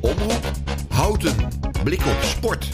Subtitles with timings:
[0.00, 0.50] Omroep
[0.88, 1.34] Houten.
[1.84, 2.68] Blik op sport.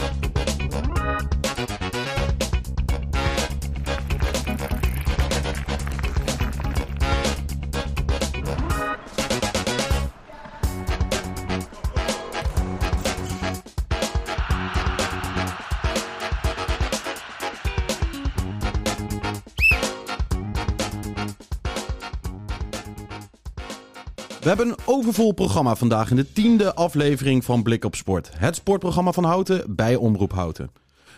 [24.45, 28.31] We hebben een overvol programma vandaag in de tiende aflevering van Blik op Sport.
[28.37, 30.71] Het sportprogramma van Houten bij Omroep Houten.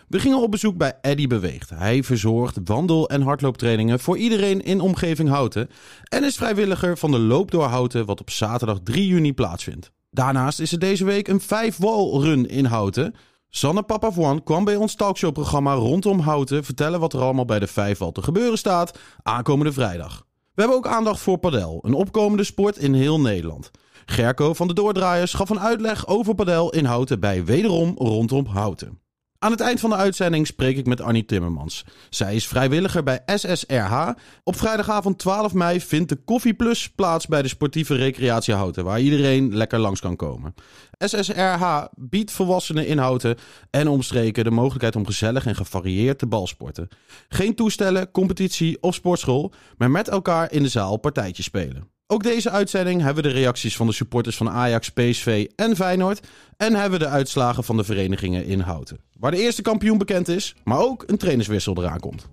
[0.07, 1.69] We gingen op bezoek bij Eddy Beweegt.
[1.69, 5.69] Hij verzorgt wandel- en hardlooptrainingen voor iedereen in omgeving Houten.
[6.03, 9.91] En is vrijwilliger van de Loop door Houten, wat op zaterdag 3 juni plaatsvindt.
[10.09, 13.15] Daarnaast is er deze week een vijf-wal-run in Houten.
[13.49, 18.11] Sanne Papavoine kwam bij ons talkshowprogramma rondom Houten vertellen wat er allemaal bij de vijfwal
[18.11, 20.26] te gebeuren staat aankomende vrijdag.
[20.57, 23.71] We hebben ook aandacht voor padel, een opkomende sport in heel Nederland.
[24.05, 28.99] Gerco van de Doordraaiers gaf een uitleg over padel in Houten bij Wederom rondom Houten.
[29.39, 31.85] Aan het eind van de uitzending spreek ik met Annie Timmermans.
[32.09, 34.09] Zij is vrijwilliger bij SSRH.
[34.43, 38.99] Op vrijdagavond 12 mei vindt de Koffie Plus plaats bij de sportieve recreatie Houten, waar
[38.99, 40.53] iedereen lekker langs kan komen.
[40.97, 43.37] SSRH biedt volwassenen in Houten
[43.69, 46.87] en omstreken de mogelijkheid om gezellig en gevarieerd te balsporten.
[47.29, 51.96] Geen toestellen, competitie of sportschool, maar met elkaar in de zaal partijtjes spelen.
[52.09, 56.27] Ook deze uitzending hebben we de reacties van de supporters van Ajax, PSV en Feyenoord.
[56.57, 58.99] En hebben we de uitslagen van de verenigingen in Houten.
[59.19, 62.27] Waar de eerste kampioen bekend is, maar ook een trainerswissel eraan komt.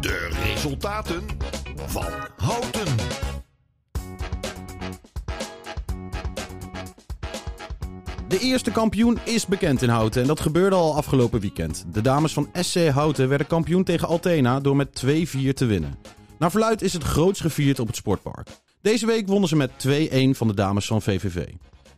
[0.00, 1.22] De resultaten
[1.86, 2.86] van Houten.
[8.28, 11.84] De eerste kampioen is bekend in Houten en dat gebeurde al afgelopen weekend.
[11.92, 15.08] De dames van SC Houten werden kampioen tegen Altena door met 2-4
[15.54, 15.98] te winnen.
[16.38, 18.48] Naar verluid is het groots gevierd op het sportpark.
[18.80, 19.90] Deze week wonnen ze met 2-1
[20.30, 21.46] van de dames van VVV.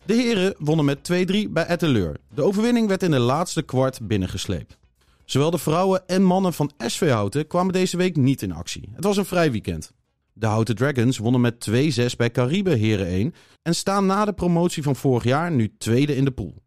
[0.04, 2.16] De heren wonnen met 2-3 bij Etteleur.
[2.34, 4.78] De overwinning werd in de laatste kwart binnengesleept.
[5.24, 8.88] Zowel de vrouwen en mannen van SV Houten kwamen deze week niet in actie.
[8.94, 9.92] Het was een vrij weekend.
[10.38, 14.82] De Houten Dragons wonnen met 2-6 bij Caribe Heren 1 en staan na de promotie
[14.82, 16.62] van vorig jaar nu tweede in de pool.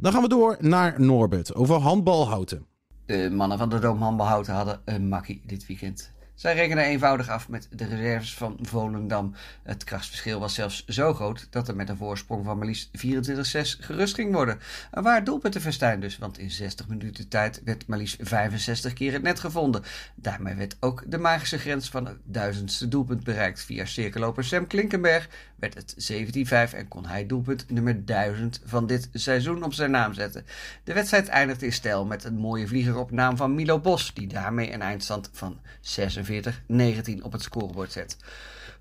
[0.00, 2.66] Dan gaan we door naar Norbert over handbal Houten.
[3.06, 6.14] De mannen van de Doom Handbalhouten hadden een makkie dit weekend.
[6.36, 9.34] Zij rekenen eenvoudig af met de reserves van Volendam.
[9.62, 13.80] Het krachtsverschil was zelfs zo groot dat er met een voorsprong van maar liefst 24-6
[13.80, 14.58] gerust ging worden.
[14.90, 19.22] Een waar doelpuntenfestijn dus, want in 60 minuten tijd werd maar liefst 65 keer het
[19.22, 19.82] net gevonden.
[20.14, 23.64] Daarmee werd ook de magische grens van het duizendste doelpunt bereikt.
[23.64, 29.08] Via cirkelloper Sam Klinkenberg werd het 17-5 en kon hij doelpunt nummer 1000 van dit
[29.12, 30.46] seizoen op zijn naam zetten.
[30.84, 34.26] De wedstrijd eindigde in stijl met een mooie vlieger op naam van Milo Bos, die
[34.26, 38.16] daarmee een eindstand van 46 19 op het scorebord zet.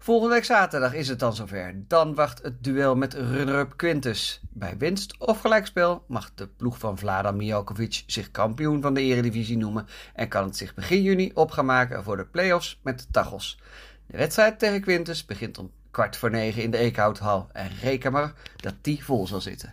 [0.06, 1.74] Volgende week zaterdag is het dan zover.
[1.88, 4.42] Dan wacht het duel met runner-up Quintus.
[4.50, 9.58] Bij winst of gelijkspel mag de ploeg van Vladan Mijalkovic zich kampioen van de Eredivisie
[9.58, 13.06] noemen en kan het zich begin juni op gaan maken voor de play-offs met de
[13.12, 13.60] Tachels.
[14.08, 18.34] De wedstrijd tegen Quintus begint om kwart voor negen in de Eekhoudhal en reken maar
[18.56, 19.72] dat die vol zal zitten.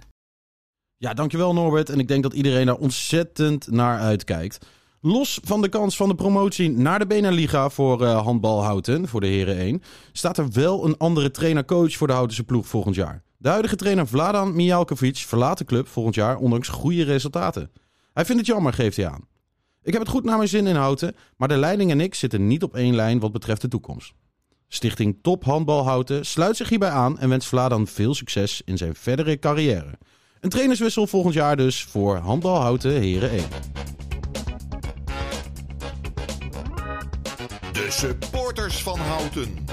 [0.97, 1.91] Ja, dankjewel Norbert.
[1.91, 4.67] En ik denk dat iedereen daar ontzettend naar uitkijkt.
[5.01, 9.21] Los van de kans van de promotie naar de Beneliga voor uh, handbal Houten, voor
[9.21, 13.23] de Heren 1, staat er wel een andere trainer-coach voor de Houtense ploeg volgend jaar.
[13.37, 17.71] De huidige trainer Vladan Mijalkovic verlaat de club volgend jaar ondanks goede resultaten.
[18.13, 19.27] Hij vindt het jammer, geeft hij aan.
[19.83, 22.47] Ik heb het goed naar mijn zin in Houten, maar de leiding en ik zitten
[22.47, 24.15] niet op één lijn wat betreft de toekomst.
[24.75, 28.95] Stichting Top Handbal Houten sluit zich hierbij aan en wenst Vladan veel succes in zijn
[28.95, 29.99] verdere carrière.
[30.41, 33.45] Een trainerswissel volgend jaar dus voor Handbal Houten Heren 1.
[37.73, 39.67] De supporters van Houten.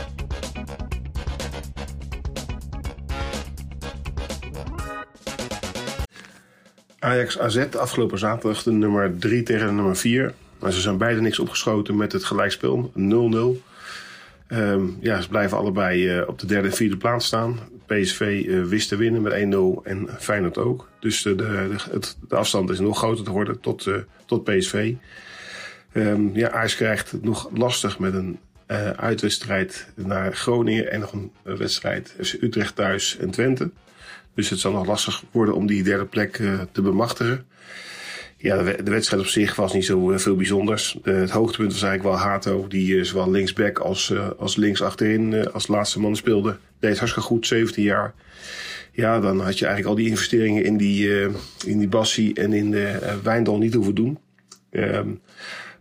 [7.00, 10.34] Ajax AZ afgelopen zaterdag de nummer 3 tegen de nummer 4.
[10.60, 13.69] Maar ze zijn beide niks opgeschoten met het gelijkspel, 0-0.
[14.54, 17.60] Um, ja, ze blijven allebei uh, op de derde en vierde plaats staan.
[17.86, 20.90] PSV uh, wist te winnen met 1-0 en Feyenoord ook.
[21.00, 23.88] Dus de, de, het, de, afstand is nog groter te worden tot,
[24.26, 24.94] tot PSV.
[25.94, 28.40] Um, ja, Ajax krijgt het nog lastig met een
[28.96, 33.72] uitwedstrijd naar Groningen en nog een wedstrijd tussen Utrecht thuis en Twente.
[34.34, 36.42] Dus het zal nog lastig worden om die derde plek
[36.72, 37.46] te bemachtigen.
[38.42, 40.98] Ja, de, wedstrijd op zich was niet zo veel bijzonders.
[41.04, 45.32] De, het hoogtepunt was eigenlijk wel Hato, die uh, zowel linksback als, als links achterin
[45.32, 46.58] uh, als laatste man speelde.
[46.80, 48.14] Deed hartstikke goed, 17 jaar.
[48.92, 51.10] Ja, dan had je eigenlijk al die investeringen in die,
[51.66, 54.18] in die Bassi en in de Wijndal niet hoeven doen.
[54.72, 55.22] Um,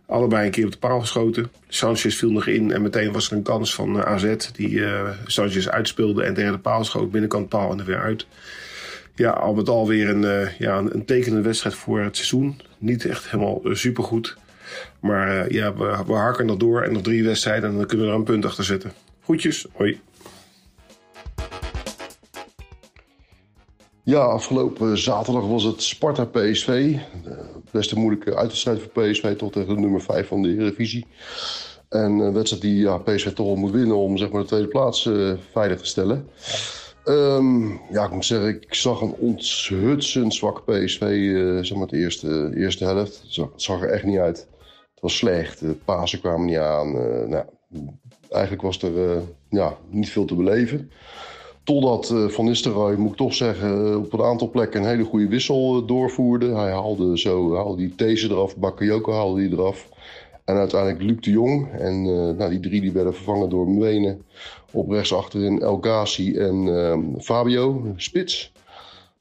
[0.05, 1.51] Allebei een keer op de paal geschoten.
[1.67, 4.35] Sanchez viel nog in en meteen was er een kans van AZ.
[4.53, 4.83] Die
[5.25, 7.11] Sanchez uitspeelde en tegen de paal schoot.
[7.11, 8.25] Binnenkant paal en er weer uit.
[9.19, 12.61] Ja, al met al weer een, ja, een, tekenende wedstrijd voor het seizoen.
[12.77, 14.37] Niet echt helemaal supergoed.
[14.99, 18.11] Maar ja, we, we harken nog door en nog drie wedstrijden en dan kunnen we
[18.11, 18.91] er een punt achter zetten.
[19.23, 19.99] Groetjes, hoi.
[24.03, 26.95] Ja, afgelopen zaterdag was het Sparta PSV.
[27.71, 31.05] Best een moeilijke uitwedstrijd voor PSV tot tegen de nummer 5 van de Eredivisie.
[31.89, 35.05] En een wedstrijd die ja, PSV toch moet winnen om zeg maar, de tweede plaats
[35.05, 36.29] uh, veilig te stellen.
[37.05, 41.97] Um, ja, ik moet zeggen, ik zag een onthutsend zwak PSV, uh, zeg maar, de
[41.97, 43.21] eerste, eerste helft.
[43.21, 44.47] Het zag, het zag, er echt niet uit.
[44.93, 46.95] Het was slecht, de Pasen kwamen niet aan.
[46.95, 47.45] Uh, nou,
[48.29, 50.91] eigenlijk was er ja, niet veel te beleven.
[51.63, 55.85] Totdat Van Nistelrooy, moet ik toch zeggen, op een aantal plekken een hele goede wissel
[55.85, 56.55] doorvoerde.
[56.55, 59.89] Hij haalde zo haalde die These eraf, Bakayoko haalde die eraf.
[60.45, 61.71] En uiteindelijk Luc de Jong.
[61.71, 62.03] En
[62.37, 64.17] nou, die drie die werden vervangen door Mwene.
[64.71, 68.51] Op rechts achterin El Ghazi en ehm, Fabio, spits.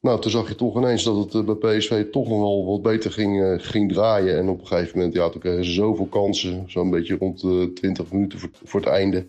[0.01, 3.13] Nou, toen zag je toch ineens dat het bij PSV toch nog wel wat beter
[3.13, 4.39] ging, ging draaien.
[4.39, 6.65] En op een gegeven moment, ja, toen kregen ze zoveel kansen.
[6.67, 9.27] Zo'n beetje rond de 20 minuten voor, het einde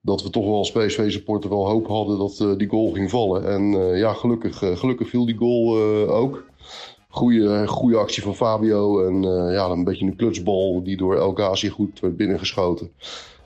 [0.00, 3.48] dat we toch wel als PSV-supporter wel hoop hadden dat die goal ging vallen.
[3.48, 6.44] En ja, gelukkig, gelukkig viel die goal ook.
[7.08, 11.68] Goeie, goede actie van Fabio en ja, een beetje een klutsbal die door El Ghazi
[11.68, 12.90] goed werd binnengeschoten.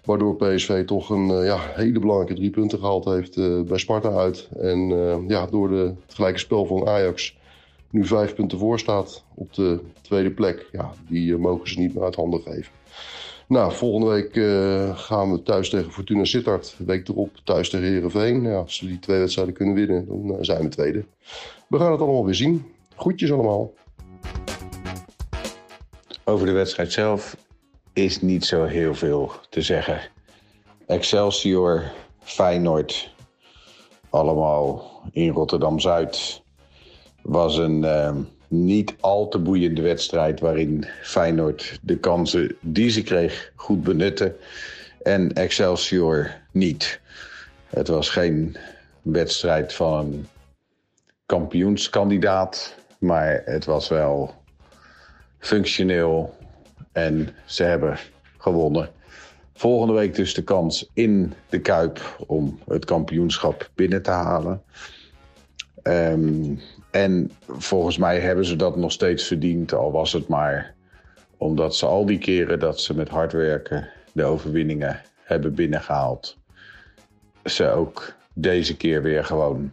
[0.09, 4.49] Waardoor PSV toch een ja, hele belangrijke drie punten gehaald heeft bij Sparta uit.
[4.59, 4.89] En
[5.29, 7.37] ja, door de, het gelijke spel van Ajax
[7.91, 10.69] nu vijf punten voor staat op de tweede plek.
[10.73, 12.73] Ja, die mogen ze niet meer uit handen geven.
[13.49, 14.33] Nou, volgende week
[14.99, 16.77] gaan we thuis tegen Fortuna Sittard.
[16.79, 18.43] Week erop thuis tegen Herenveen.
[18.43, 21.05] Ja, als we die twee wedstrijden kunnen winnen, dan zijn we tweede.
[21.69, 22.65] We gaan het allemaal weer zien.
[22.97, 23.73] Groetjes allemaal.
[26.25, 27.37] Over de wedstrijd zelf
[28.05, 30.01] is niet zo heel veel te zeggen.
[30.87, 31.83] Excelsior,
[32.21, 33.15] Feyenoord,
[34.11, 36.43] allemaal in Rotterdam-Zuid.
[37.23, 37.83] Was een...
[37.83, 38.17] Uh,
[38.49, 44.37] niet al te boeiende wedstrijd waarin Feyenoord de kansen die ze kreeg goed benutte
[45.03, 47.01] en Excelsior niet.
[47.67, 48.57] Het was geen
[49.03, 50.27] wedstrijd van een
[51.27, 54.35] kampioenskandidaat, maar het was wel
[55.39, 56.38] functioneel
[57.05, 57.99] en ze hebben
[58.39, 58.91] gewonnen.
[59.55, 64.63] Volgende week dus de kans in de Kuip om het kampioenschap binnen te halen.
[65.83, 66.61] Um,
[66.91, 70.75] en volgens mij hebben ze dat nog steeds verdiend, al was het maar
[71.37, 76.37] omdat ze al die keren dat ze met hard werken de overwinningen hebben binnengehaald,
[77.45, 79.73] ze ook deze keer weer gewoon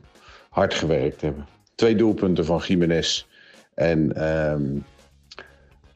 [0.50, 1.46] hard gewerkt hebben.
[1.76, 3.26] Twee doelpunten van Jiménez
[3.74, 4.86] en um,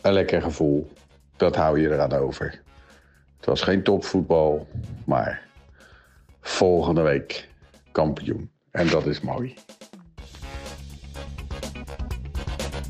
[0.01, 0.87] een lekker gevoel.
[1.39, 2.61] Dat hou je eraan over.
[3.37, 4.67] Het was geen topvoetbal,
[5.05, 5.41] maar
[6.41, 7.49] volgende week
[7.91, 8.51] kampioen.
[8.71, 9.53] En dat is mooi.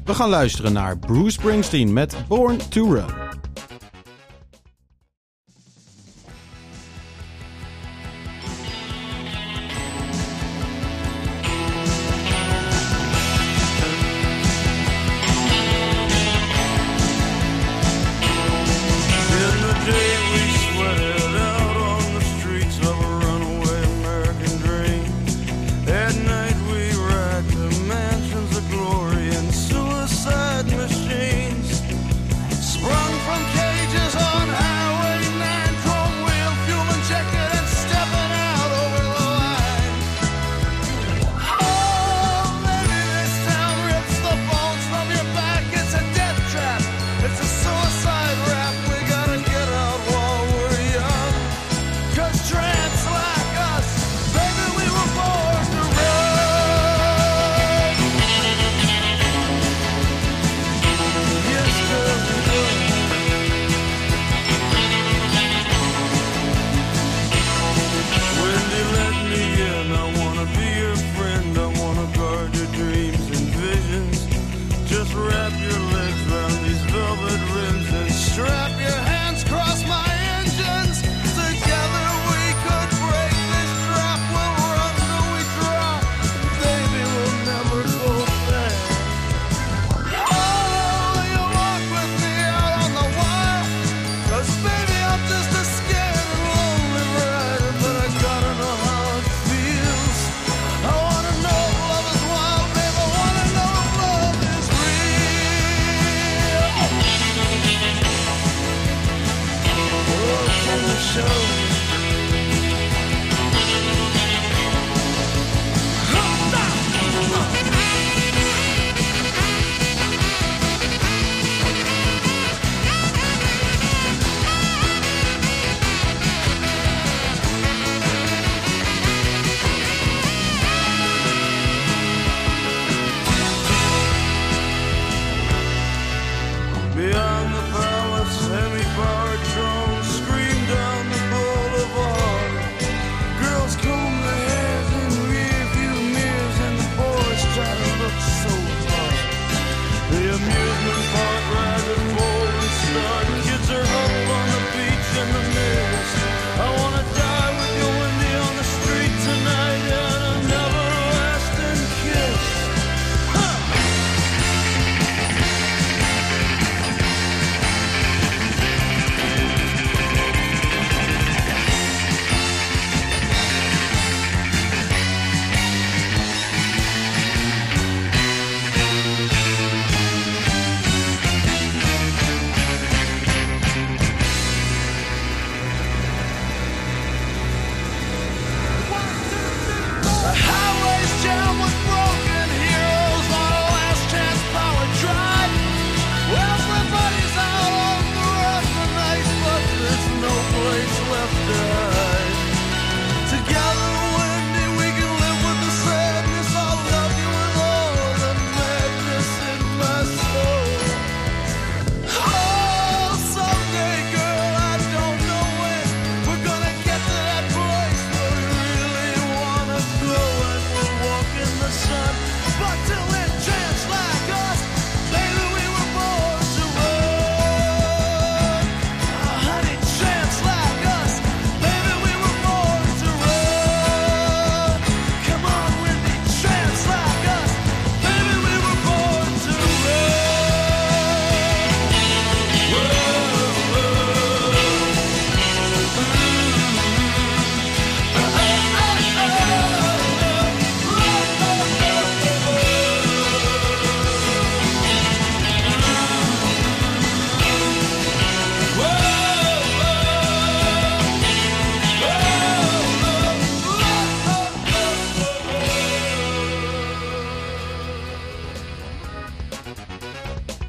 [0.06, 3.29] We gaan luisteren naar Bruce Springsteen met Born to Run.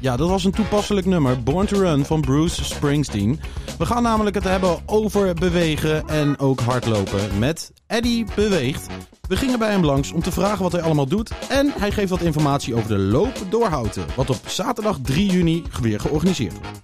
[0.01, 3.39] Ja, dat was een toepasselijk nummer, Born to Run van Bruce Springsteen.
[3.77, 8.87] We gaan namelijk het hebben over bewegen en ook hardlopen met Eddie Beweegt.
[9.27, 11.31] We gingen bij hem langs om te vragen wat hij allemaal doet.
[11.49, 15.63] En hij geeft wat informatie over de loop door Houten, wat op zaterdag 3 juni
[15.81, 16.81] weer georganiseerd wordt.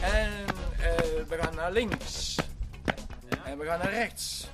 [0.00, 0.30] En
[0.78, 2.36] eh, we gaan naar links.
[3.44, 4.48] En we gaan naar rechts.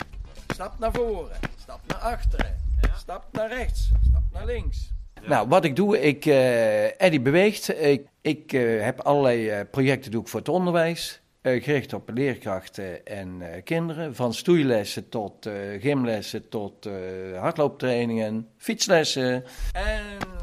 [0.55, 1.37] Stap naar voren.
[1.61, 2.57] Stap naar achteren.
[2.97, 3.91] Stap naar rechts.
[4.09, 4.93] Stap naar links.
[5.27, 7.81] Nou, wat ik doe, ik, eh Eddie beweegt.
[7.81, 11.21] Ik, ik eh, heb allerlei eh, projecten doe ik voor het onderwijs.
[11.41, 14.15] eh, gericht op leerkrachten en eh, kinderen.
[14.15, 16.93] Van stoeilessen tot eh, gymlessen tot eh,
[17.39, 19.45] hardlooptrainingen, fietslessen.
[19.73, 20.03] En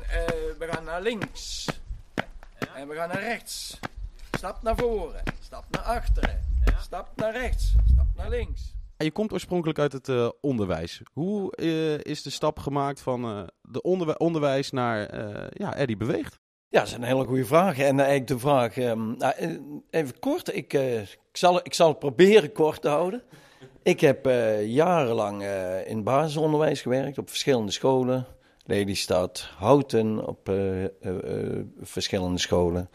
[0.10, 0.26] eh,
[0.60, 1.66] we gaan naar links.
[2.76, 3.80] En we gaan naar rechts.
[4.38, 5.24] Stap naar voren.
[5.42, 6.42] Stap naar achteren.
[6.82, 7.74] Stap naar rechts.
[7.94, 8.74] Stap naar links.
[9.04, 11.02] Je komt oorspronkelijk uit het eh, onderwijs.
[11.14, 15.16] Hoe eh, is de stap gemaakt van eh, de onderwijs naar
[15.54, 16.40] ja, Eddie Beweegt?
[16.70, 17.80] Ja, dat is een hele goede vraag.
[17.80, 19.34] En eigenlijk de vraag, ehm, nou,
[19.90, 23.24] even kort, ik, ik, zal, ik zal het proberen kort te houden.
[23.84, 24.26] Ik heb
[24.66, 25.44] jarenlang
[25.86, 28.28] in basisonderwijs gewerkt op verschillende scholen.
[28.66, 30.52] Lelystad, Houten op
[31.82, 32.90] verschillende scholen.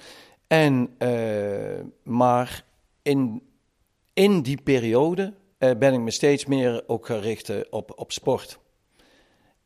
[0.46, 0.96] En,
[2.02, 2.64] maar
[3.02, 3.42] in,
[4.12, 8.58] in die periode ben ik me steeds meer ook gaan richten op, op sport.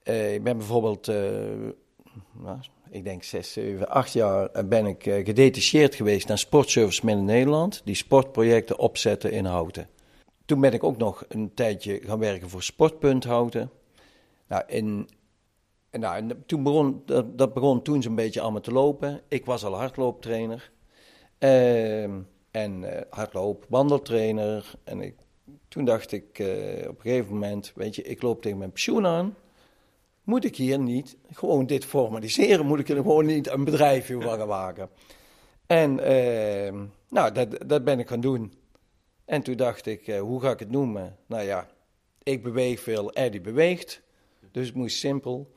[0.03, 1.17] Eh, ik ben bijvoorbeeld, eh,
[2.33, 2.59] nou,
[2.91, 7.83] ik denk zes, zeven, acht jaar eh, ben ik eh, gedetacheerd geweest naar Sportservice Midden-Nederland.
[7.85, 9.89] Die sportprojecten opzetten in Houten.
[10.45, 13.71] Toen ben ik ook nog een tijdje gaan werken voor Sportpunt Houten.
[14.49, 15.09] Nou, in,
[15.91, 19.21] nou, en toen begon, dat, begon toen zo'n beetje allemaal te lopen.
[19.29, 20.73] Ik was al hardlooptrainer.
[21.39, 22.21] Ehm,
[22.51, 24.75] en eh, hardloop, wandeltrainer.
[24.85, 25.15] En ik,
[25.69, 29.07] toen dacht ik eh, op een gegeven moment, weet je, ik loop tegen mijn pensioen
[29.07, 29.35] aan.
[30.25, 32.67] Moet ik hier niet gewoon dit formaliseren?
[32.67, 34.89] Moet ik er gewoon niet een bedrijfje van maken?
[35.67, 38.53] En ehm, nou, dat, dat ben ik gaan doen.
[39.25, 41.17] En toen dacht ik, eh, hoe ga ik het noemen?
[41.27, 41.69] Nou ja,
[42.23, 44.03] ik beweeg veel, Eddie beweegt.
[44.51, 45.53] Dus het moest simpel.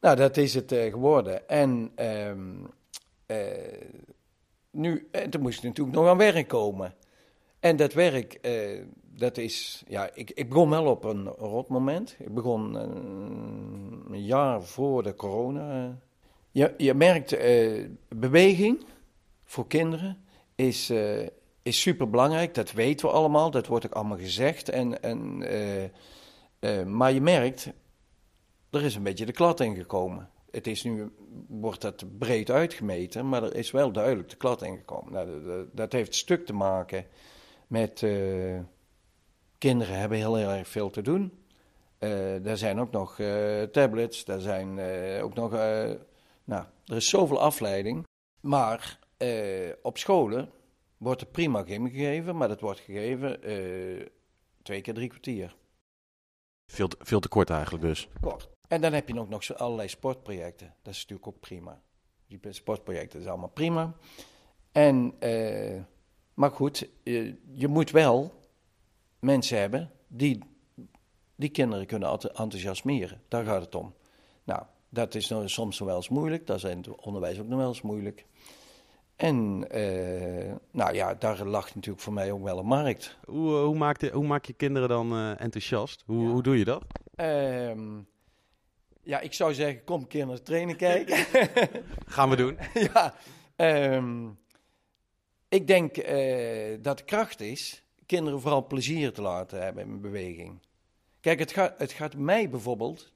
[0.00, 1.48] Nou, dat is het eh, geworden.
[1.48, 2.64] En ehm,
[3.26, 3.38] eh,
[4.70, 6.94] nu, en toen moest er natuurlijk nog aan werk komen.
[7.60, 8.38] En dat werk,
[9.18, 12.16] dat is, ja, ik, ik begon wel op een rot moment.
[12.18, 12.82] Ik begon eh,
[14.12, 15.98] een jaar voor de corona.
[16.50, 18.84] Je, je merkt, eh, beweging
[19.44, 21.26] voor kinderen is, eh,
[21.62, 22.54] is super belangrijk.
[22.54, 24.68] Dat weten we allemaal, dat wordt ook allemaal gezegd.
[24.68, 25.38] En, en,
[26.96, 27.72] maar je merkt,
[28.70, 30.30] er is een beetje de klad ingekomen.
[30.50, 31.12] Het is nu,
[31.48, 35.12] wordt dat breed uitgemeten, maar er is wel duidelijk de klad ingekomen.
[35.12, 37.06] Nou, dat- heeft stuk te maken
[37.66, 38.02] met
[39.58, 41.32] kinderen hebben heel erg veel te doen.
[41.98, 45.50] Eh er zijn ook nog eh, tablets, er zijn eh, ook nog,
[46.44, 48.06] nou, er is zoveel afleiding.
[48.40, 48.98] Maar
[49.82, 50.50] op scholen
[50.96, 53.40] wordt er prima gym gegeven, maar dat wordt gegeven
[54.62, 55.56] twee keer drie kwartier.
[56.66, 58.08] Veel, te- veel te kort eigenlijk dus.
[58.20, 58.48] Kort.
[58.68, 60.74] En dan heb je ook nog allerlei sportprojecten.
[60.82, 61.82] Dat is natuurlijk ook prima.
[62.26, 63.94] Die sportprojecten is allemaal prima.
[64.72, 65.14] En,
[66.34, 68.37] maar goed, je, je moet wel
[69.20, 70.42] mensen hebben die
[71.36, 73.20] die kinderen kunnen ent- enthousiasmeren.
[73.28, 73.94] Daar gaat het om.
[74.44, 76.46] Nou, dat is nou soms nog wel eens moeilijk.
[76.46, 78.26] Dat is in het onderwijs ook nog wel eens moeilijk.
[79.16, 83.18] En eh, nou ja, daar lag natuurlijk voor mij ook wel een markt.
[83.24, 86.02] Hoe, eh, hoe, maak, je, hoe maak je kinderen dan eh, enthousiast?
[86.06, 86.84] Hoe, hoe doe je dat?
[87.14, 88.00] Ehm,
[89.02, 91.16] ja, ik zou zeggen, kom de training kijken.
[92.06, 92.58] Gaan we doen.
[92.94, 93.14] ja,
[93.56, 94.28] ehm,
[95.48, 95.94] ik denk
[96.82, 100.58] dat de kracht is kinderen vooral plezier te laten hebben in beweging.
[101.20, 103.12] Kijk, het, gaat het gaat mij bijvoorbeeld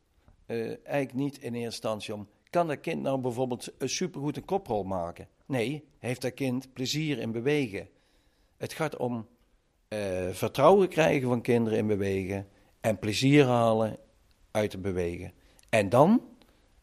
[0.46, 2.28] eh, eigenlijk niet in eerste instantie om...
[2.50, 5.28] kan dat kind nou bijvoorbeeld een supergoed een koprol maken?
[5.46, 7.88] Nee, heeft dat kind plezier in bewegen?
[8.56, 9.26] Het gaat om
[9.88, 12.48] eh, vertrouwen krijgen van kinderen in bewegen...
[12.80, 13.96] en plezier halen
[14.50, 15.32] uit het bewegen.
[15.68, 16.22] En dan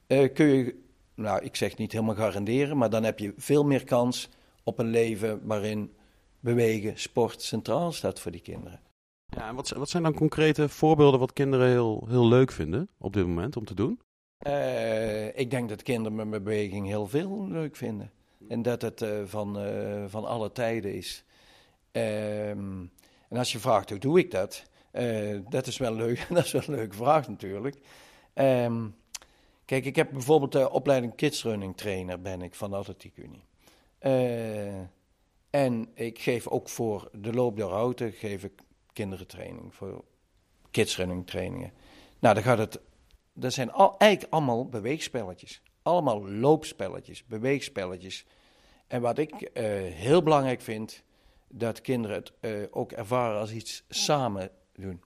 [0.08, 0.76] eh, kun je
[1.16, 4.30] nou, ik zeg niet helemaal garanderen, maar dan heb je veel meer kans
[4.64, 5.94] op een leven waarin
[6.40, 8.82] bewegen, sport centraal staat voor die kinderen.
[9.30, 13.14] Ja, en wat, wat zijn dan concrete voorbeelden wat kinderen heel, heel leuk vinden op
[13.14, 14.00] dit moment om te doen?
[14.38, 18.12] Eh, ik denk dat kinderen met beweging heel veel leuk vinden.
[18.48, 21.24] En dat het eh, van, eh, van alle tijden is.
[21.92, 22.86] Ehm,
[23.30, 24.64] en als je vraagt hoe doe ik dat,
[25.50, 26.26] dat is wel leuk.
[26.30, 27.78] dat is wel een leuke vraag natuurlijk.
[28.34, 28.88] Ehm,
[29.66, 33.44] kijk, ik heb bijvoorbeeld de opleiding kidsrunning trainer ben ik van de Atletiek Unie.
[35.50, 38.62] En ik geef ook voor de loop door houten geef ik
[38.94, 40.04] kinderen training voor
[40.72, 41.74] kidsrunning trainingen.
[42.20, 42.80] Nou, dan gaat het.
[43.34, 45.62] Dat zijn al, eigenlijk allemaal beweegspelletjes.
[45.82, 48.26] Allemaal loopspelletjes, beweegspelletjes.
[48.88, 51.04] En wat ik eh, heel belangrijk vind,
[51.48, 55.04] dat kinderen het eh, ook ervaren als iets samen doen.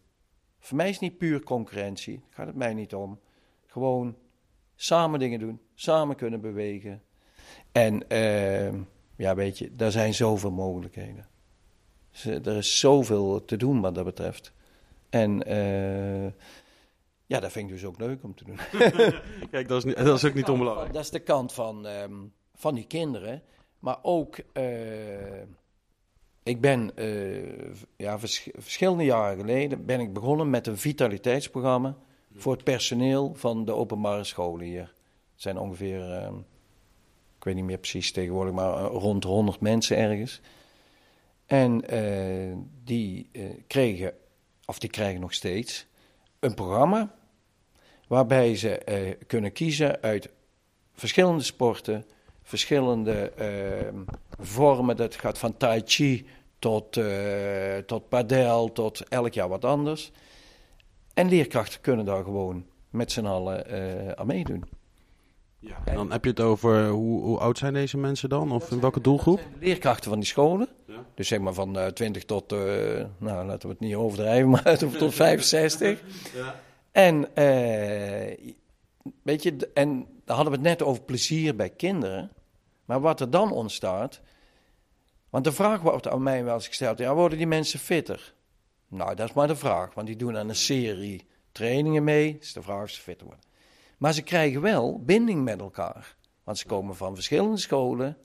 [0.59, 3.19] Voor mij is het niet puur concurrentie, daar gaat het mij niet om.
[3.65, 4.17] Gewoon
[4.75, 7.03] samen dingen doen, samen kunnen bewegen.
[7.71, 8.73] En eh,
[9.15, 11.27] ja, weet je, daar zijn zoveel mogelijkheden.
[12.11, 14.53] Ze- Er is zoveel te doen wat dat betreft.
[15.09, 16.31] En eh,
[17.25, 18.57] ja, dat vind ik dus ook leuk om te doen.
[19.51, 20.93] Kijk, dat is, niet, dat is ook niet onbelangrijk.
[20.93, 22.13] Dat is de kant van, ehm,
[22.55, 23.41] van die kinderen.
[23.79, 25.41] Maar ook, eh,
[26.43, 31.95] ik ben eh, ja, vers- verschillende jaren geleden ben ik begonnen met een vitaliteitsprogramma
[32.35, 34.93] voor het personeel van de openbare scholen hier.
[35.33, 36.33] Het zijn ongeveer, ehm,
[37.43, 40.41] ik weet niet meer precies tegenwoordig, maar eh, rond 100 mensen ergens.
[41.45, 44.13] En eh, die eh, kregen,
[44.65, 45.85] of die krijgen nog steeds,
[46.39, 47.15] een programma
[48.07, 50.29] waarbij ze kunnen kiezen uit
[50.93, 52.05] verschillende sporten,
[52.43, 53.97] verschillende ehm,
[54.39, 54.95] vormen.
[54.95, 56.25] Dat gaat van tai chi
[56.59, 56.99] tot,
[57.85, 60.11] tot padel, tot elk jaar wat anders.
[61.13, 64.63] En leerkrachten kunnen daar gewoon met z'n allen aan meedoen.
[65.65, 65.81] Ja.
[65.85, 68.51] En dan heb je het over hoe, hoe oud zijn deze mensen dan?
[68.51, 69.39] Of in welke doelgroep?
[69.59, 71.05] Leerkrachten van die scholen, Ja.
[71.15, 72.59] dus zeg maar van eh 20 tot, eh,
[73.17, 76.01] nou laten we het niet overdrijven, maar tot 65.
[76.91, 78.51] En, eh,
[79.23, 82.31] weet je, en dan hadden we het net over plezier bij kinderen.
[82.85, 84.21] Maar wat er dan ontstaat.
[85.29, 88.33] Want de vraag wordt aan mij wel eens gesteld: ja, worden die mensen fitter?
[88.87, 92.37] Nou, dat is maar de vraag, want die doen aan een serie trainingen mee.
[92.39, 93.43] Dus de vraag of ze fitter worden.
[94.03, 96.15] Maar ze krijgen wel binding met elkaar.
[96.43, 98.17] Want ze komen van verschillende scholen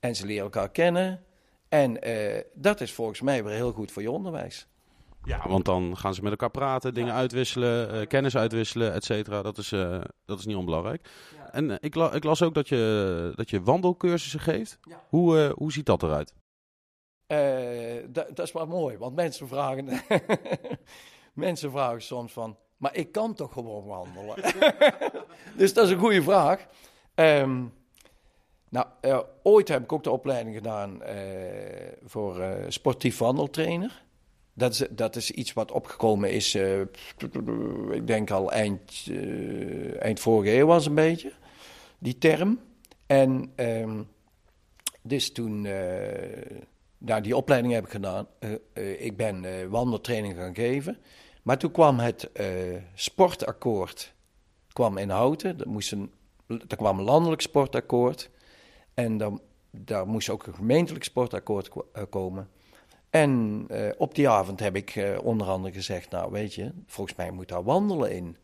[0.00, 1.24] en ze leren elkaar kennen.
[1.68, 4.66] En eh, dat is volgens mij weer heel goed voor je onderwijs.
[5.24, 9.42] Ja, want dan gaan ze met elkaar praten, dingen uitwisselen, eh, kennis uitwisselen, et cetera.
[9.42, 11.08] Dat is, eh, dat is niet onbelangrijk.
[11.50, 14.78] En ik, la- ik las ook dat je, dat je wandelcursussen geeft.
[14.82, 15.02] Ja.
[15.08, 16.34] Hoe, eh, hoe ziet dat eruit?
[17.26, 19.88] Eh, dat, dat is wel mooi, want mensen vragen,
[21.34, 24.34] mensen vragen soms van, maar ik kan toch gewoon wandelen?
[25.56, 26.66] dus dat is een goede vraag.
[27.14, 27.64] Ehm,
[28.68, 31.16] nou, eh, ooit heb ik ook de opleiding gedaan eh,
[32.04, 34.02] voor eh, sportief wandeltrainer.
[34.52, 36.54] Dat is, dat is iets wat opgekomen is,
[37.90, 39.10] ik denk al eind,
[39.98, 41.32] eind vorige eeuw was een beetje,
[41.98, 42.60] die term.
[43.06, 44.02] En ehm,
[45.02, 46.60] dus toen, eh,
[46.98, 48.26] nou, die opleiding heb ik gedaan.
[48.98, 50.98] Ik ben wandeltraining gaan geven.
[51.42, 52.46] Maar toen kwam het eh,
[52.94, 54.14] sportakkoord
[54.72, 55.60] kwam in Houten.
[55.60, 56.12] Er, moest een,
[56.46, 58.30] er kwam een landelijk sportakkoord.
[58.94, 62.48] En dan, daar moest ook een gemeentelijk sportakkoord eh, komen.
[63.10, 66.10] En eh, op die avond heb ik onder andere gezegd...
[66.10, 68.36] nou, weet je, volgens mij moet daar wandelen in.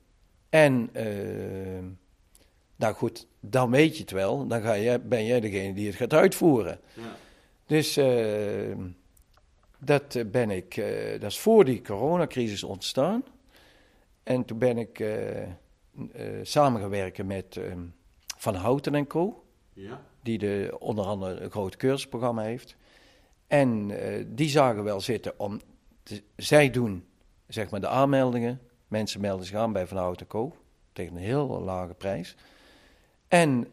[0.49, 0.91] En...
[0.93, 1.85] eh,
[2.79, 4.47] nou goed, dan weet je het wel.
[4.47, 6.81] Dan ga jij, ben jij degene die het gaat uitvoeren.
[7.67, 8.77] Dus eh,
[9.79, 13.25] dat eh, ben ik, eh, dat is voor die coronacrisis ontstaan.
[14.23, 15.47] En toen ben ik eh
[16.43, 17.73] samen gaan werken met eh,
[18.37, 19.45] Van Houten en Co.
[19.73, 20.03] Ja.
[20.23, 22.77] Die de, onder andere een groot cursusprogramma heeft.
[23.47, 23.91] En
[24.35, 25.61] die zagen wel zitten om...
[26.03, 27.05] te- zij doen,
[27.47, 28.61] zeg maar, de aanmeldingen.
[28.89, 30.57] Mensen melden zich aan bij Van Houten en Co.
[30.93, 32.37] Tegen een heel lage prijs.
[33.29, 33.69] En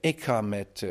[0.00, 0.86] ik ga met,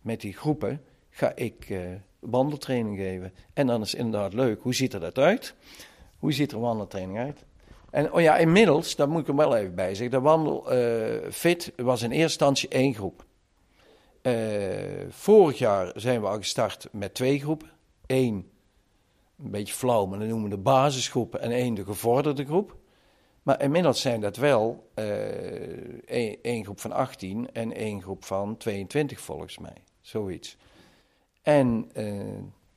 [0.00, 1.78] met die groepen ga ik,
[2.24, 3.32] wandeltraining geven.
[3.52, 4.62] En dan is het inderdaad leuk.
[4.62, 5.54] Hoe ziet er dat uit?
[6.18, 7.44] Hoe ziet er wandeltraining uit?
[7.90, 10.10] En oh ja, inmiddels, daar moet ik er wel even bij zeggen.
[10.10, 13.24] De wandel eh, fit was in eerste instantie één groep.
[14.22, 14.34] Eh,
[15.08, 17.70] vorig jaar zijn we al gestart met twee groepen.
[18.06, 18.50] Eén,
[19.38, 21.34] een beetje flauw, maar dat noemen we de basisgroep.
[21.34, 22.76] En één, de gevorderde groep.
[23.42, 25.06] Maar inmiddels zijn dat wel eh,
[26.06, 29.76] één, één groep van 18 en één groep van 22 volgens mij.
[30.00, 30.56] Zoiets.
[31.44, 31.90] En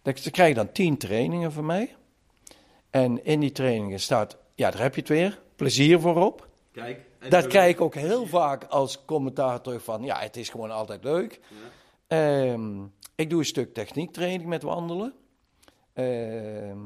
[0.02, 1.96] dat- ze krijgen dan 10 trainingen van mij.
[2.90, 6.48] En in die trainingen staat, ja, daar heb je het weer, plezier voorop.
[6.72, 7.02] Kijk.
[7.30, 11.40] Dat krijg ik ook heel vaak als commentator van, ja, het is gewoon altijd leuk.
[12.08, 12.84] Ehm,
[13.16, 15.14] ik doe een stuk techniektraining met wandelen.
[15.94, 16.78] Ehm,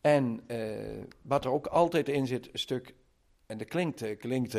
[0.00, 0.58] en eh,
[1.22, 2.94] wat er ook altijd in zit, een stuk,
[3.46, 4.56] en dat klinkt, eh, klinkt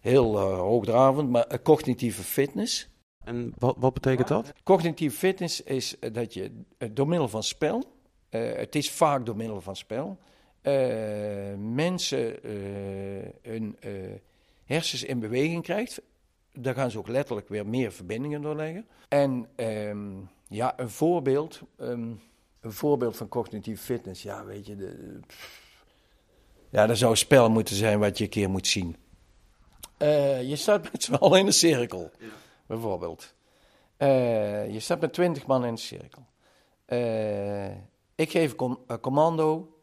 [0.00, 2.88] heel hoogdravend, maar cognitieve fitness.
[3.26, 4.52] En wat, wat betekent dat?
[4.62, 7.84] Cognitieve fitness is eh, dat je eh, door middel van spel,
[8.28, 10.18] eh, het is vaak door middel van spel,
[10.60, 10.74] eh,
[11.58, 12.52] mensen eh,
[13.42, 13.90] hun eh,
[14.64, 16.00] hersens in beweging krijgt.
[16.52, 18.86] Daar gaan ze ook letterlijk weer meer verbindingen doorleggen.
[19.08, 20.08] En ehm,
[20.48, 22.10] ja, een voorbeeld, ehm,
[22.60, 25.64] een voorbeeld van cognitieve fitness, ja, weet je, de, pff,
[26.70, 28.96] Ja, dat zou een spel moeten zijn wat je een keer moet zien.
[29.96, 32.10] Eh, je staat met z'n allen in een cirkel,
[32.66, 33.34] bijvoorbeeld.
[33.96, 36.26] Eh, je staat met twintig man in een cirkel.
[36.84, 37.70] Eh,
[38.14, 39.78] ik geef een commando,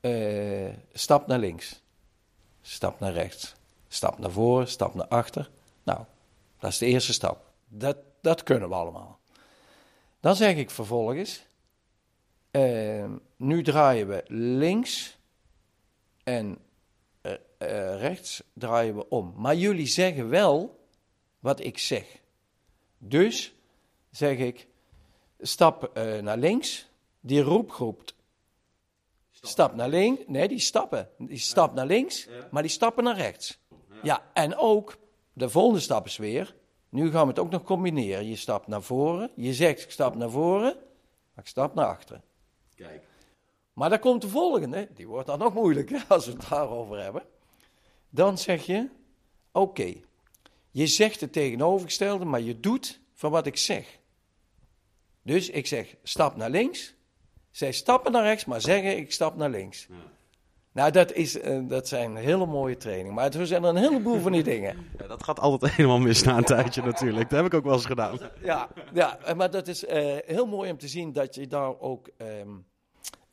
[0.00, 1.82] eh, stap naar links,
[2.60, 3.54] stap naar rechts,
[3.88, 5.50] stap naar voren, stap naar achter.
[5.82, 6.00] Nou,
[6.58, 7.52] dat is de eerste stap.
[7.68, 9.18] Dat, dat kunnen we allemaal.
[10.20, 11.46] Dan zeg ik vervolgens,
[13.36, 15.18] nu draaien we links
[16.24, 16.58] en
[17.98, 19.34] rechts draaien we om.
[19.36, 20.81] Maar jullie zeggen wel
[21.42, 22.20] wat ik zeg.
[22.98, 23.54] Dus
[24.10, 24.66] zeg ik,
[25.40, 26.88] stap eh, naar links,
[27.20, 28.14] die roep roept.
[29.30, 30.22] Stap naar links.
[30.26, 31.08] Nee, die stappen.
[31.18, 33.58] Die stap naar links, maar die stappen naar rechts.
[34.02, 34.98] Ja, en ook
[35.32, 36.54] de volgende stap is weer.
[36.88, 38.26] Nu gaan we het ook nog combineren.
[38.26, 39.30] Je stapt naar voren.
[39.34, 40.74] Je zegt ik stap naar voren,
[41.34, 42.22] maar ik stap naar achteren.
[42.74, 43.02] Kijk.
[43.72, 47.22] Maar dan komt de volgende, die wordt dan nog moeilijker als we het daarover hebben.
[48.08, 48.88] Dan zeg je,
[49.52, 49.94] oké,
[50.72, 54.00] je zegt het tegenovergestelde, maar je doet van wat ik zeg.
[55.22, 56.94] Dus ik zeg, stap naar links.
[57.50, 59.88] Zij stappen naar rechts, maar zeggen, ik stap naar links.
[60.72, 63.14] Nou, dat, is, eh, dat zijn hele mooie trainingen.
[63.14, 64.76] Maar zo zijn er een heleboel van die dingen.
[64.98, 67.30] Ja, dat gaat altijd helemaal mis na een tijdje natuurlijk.
[67.30, 68.18] Dat heb ik ook wel eens gedaan.
[68.42, 72.08] Ja, ja maar dat is eh, heel mooi om te zien dat je daar ook.
[72.16, 72.48] ehm,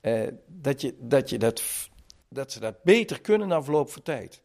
[0.01, 1.63] eh, dat, je, dat, je dat,
[2.29, 4.41] dat ze dat beter kunnen na verloop van tijd.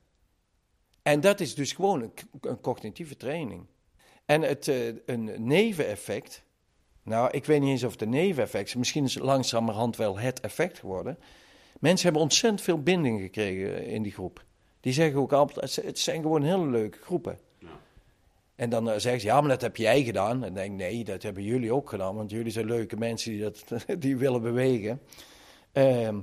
[1.04, 3.66] En dat is dus gewoon een, cognitieve training.
[4.24, 6.42] En het, eh, een neveneffect.
[7.02, 8.74] Nou, ik weet niet eens of het een neveneffect is.
[8.74, 11.18] Misschien is het langzamerhand wel het effect geworden.
[11.80, 14.44] Mensen hebben ontzettend veel binding gekregen in die groep.
[14.80, 17.38] Die zeggen ook altijd, het zijn- het zijn gewoon hele leuke groepen.
[18.56, 20.34] En dan eh, zeggen ze, ja, maar dat heb jij gedaan.
[20.34, 22.14] En dan denk ik, nee, dat hebben jullie ook gedaan.
[22.16, 23.64] Want jullie zijn leuke mensen die, dat,
[23.98, 25.00] die willen bewegen.
[25.72, 26.18] Ehm,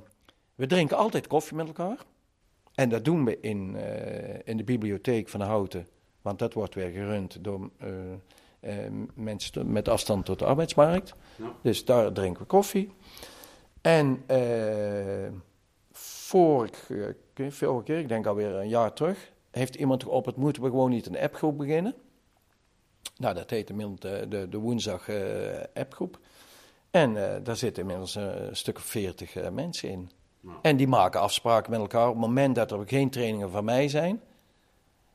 [0.56, 1.98] we drinken altijd koffie met elkaar.
[2.76, 5.88] En dat doen we in, eh, in de bibliotheek van Houten.
[6.22, 7.90] Want dat wordt weer gerund door eh,
[8.60, 11.14] eh, mensen met afstand tot de arbeidsmarkt.
[11.62, 12.90] Dus daar drinken we koffie.
[13.82, 14.24] En
[15.92, 20.64] vorige, keer- vorige keer, ik denk alweer een jaar terug, heeft iemand op het moeten
[20.64, 21.96] we gewoon niet een appgroep beginnen.
[23.18, 25.10] Nou, dat heet inmiddels de, de, woensdag
[25.74, 26.20] appgroep.
[26.92, 30.10] En daar zitten inmiddels een stuk of veertig mensen in.
[30.62, 33.88] En die maken afspraken met elkaar op het moment dat er geen trainingen van mij
[33.88, 34.22] zijn.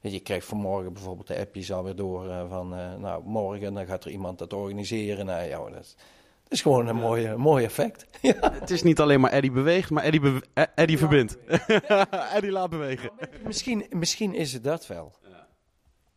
[0.01, 4.05] Je krijgt vanmorgen bijvoorbeeld de appjes alweer door eh, van, eh, nou, morgen dan gaat
[4.05, 5.27] er iemand dat organiseren.
[5.27, 5.95] Nou, ja, dat, is,
[6.43, 8.07] dat is gewoon een mooi, een mooi effect.
[8.23, 8.53] ja.
[8.53, 11.39] Het is niet alleen maar Eddie beweegt, maar Eddie, bewe- eh, Eddie verbindt.
[12.35, 13.11] Eddie laat bewegen.
[13.45, 15.13] Misschien, misschien is het dat wel.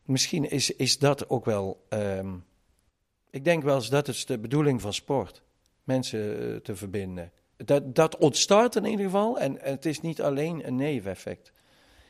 [0.04, 1.86] Misschien is, is dat ook wel.
[1.90, 2.36] ehm,
[3.30, 5.42] ik denk wel eens dat is de bedoeling van sport.
[5.84, 7.32] Mensen te verbinden.
[7.66, 9.40] Dat, dat ontstaat in ieder geval.
[9.40, 11.52] En het is niet alleen een neveneffect.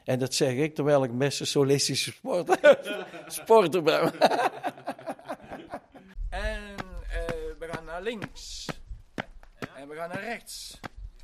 [0.03, 2.59] En dat zeg ik terwijl ik best een solistische sport,
[3.27, 4.01] sporter ben.
[6.29, 6.62] en
[7.09, 7.27] eh,
[7.59, 8.67] we gaan naar links.
[9.75, 10.79] En we gaan naar rechts.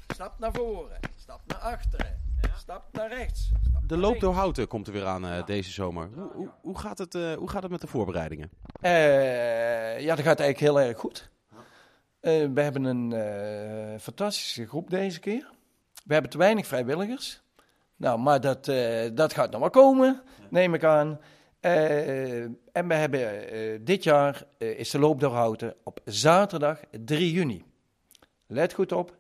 [0.07, 0.99] Stap naar voren.
[1.15, 2.23] Stap naar achteren.
[2.57, 3.51] Stap naar rechts.
[3.69, 6.09] Stap De naar loop door Houten komt er weer aan eh, deze zomer.
[6.13, 8.49] Hoe, hoe, hoe, gaat het, eh, hoe gaat het met de voorbereidingen?
[8.81, 11.29] Eh, ja, dat gaat eigenlijk heel erg goed.
[12.25, 15.49] Eh, we hebben een eh, fantastische groep deze keer.
[16.05, 17.41] We hebben te weinig vrijwilligers.
[17.95, 21.19] Nou, maar dat, eh, dat gaat nog wel komen, neem ik aan.
[21.59, 27.63] En we hebben dit jaar is de loop door Houten op zaterdag 3 juni.
[28.47, 29.17] Let goed op,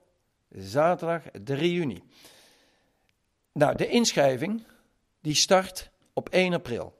[0.49, 2.03] zaterdag 3 juni.
[3.51, 4.63] Nou, de inschrijving
[5.21, 6.97] die start op 1 april.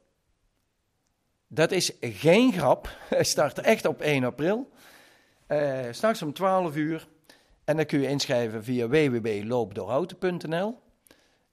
[1.48, 2.90] Dat is geen grap.
[3.10, 4.74] Hij start echt op 1 april.
[5.48, 7.08] Eh straks om 12 uur.
[7.64, 10.80] En dan kun je inschrijven via www.loopdoorhouten.nl.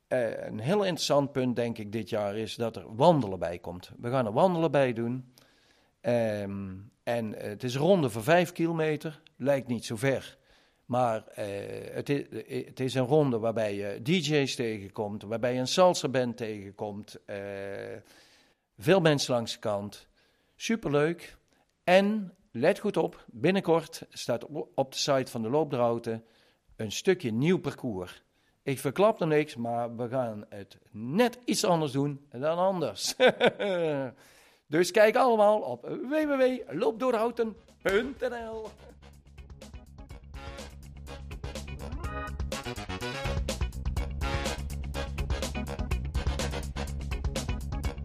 [0.07, 3.91] Eh een heel interessant punt, denk ik, dit jaar is dat er wandelen bij komt.
[3.99, 5.33] We gaan er wandelen bij doen.
[6.01, 6.71] Ehm,
[7.03, 9.21] en het is ronde van 5 kilometer.
[9.37, 10.39] Lijkt niet zo ver.
[10.85, 11.47] Maar eh,
[11.95, 12.25] het, is,
[12.67, 17.17] het is een ronde waarbij je DJ's tegenkomt, waarbij je een salsa band tegenkomt.
[18.79, 20.07] veel mensen langs de kant.
[20.57, 21.37] Superleuk.
[21.85, 26.25] En let goed op, binnenkort staat op, de site van de Loopdrauten
[26.77, 28.23] een stukje nieuw parcours.
[28.63, 33.15] Ik verklap er niks, maar we gaan het net iets anders doen dan anders.
[34.75, 38.67] dus kijk allemaal op www.loopdoorhouten.nl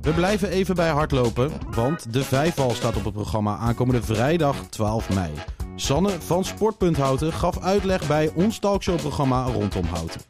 [0.08, 5.14] We blijven even bij hardlopen, want de vijfval staat op het programma aankomende vrijdag 12
[5.14, 5.32] mei.
[5.76, 10.22] Sanne van Sportpunt Houten gaf uitleg bij ons talkshowprogramma rondom Houten.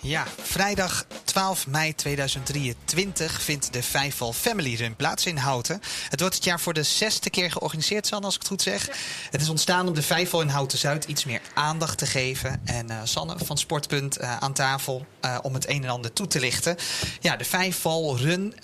[0.00, 5.80] Ja, vrijdag 12 mei 2023 vindt de Vijfval Family Run plaats in Houten.
[6.08, 8.88] Het wordt het jaar voor de zesde keer georganiseerd, Sanne, als ik het goed zeg.
[9.30, 12.60] Het is ontstaan om de Vijfval in Houten-Zuid iets meer aandacht te geven.
[12.64, 16.26] En uh, Sanne van Sportpunt uh, aan tafel uh, om het een en ander toe
[16.26, 16.76] te lichten.
[17.20, 18.54] Ja, de Vijfval Run.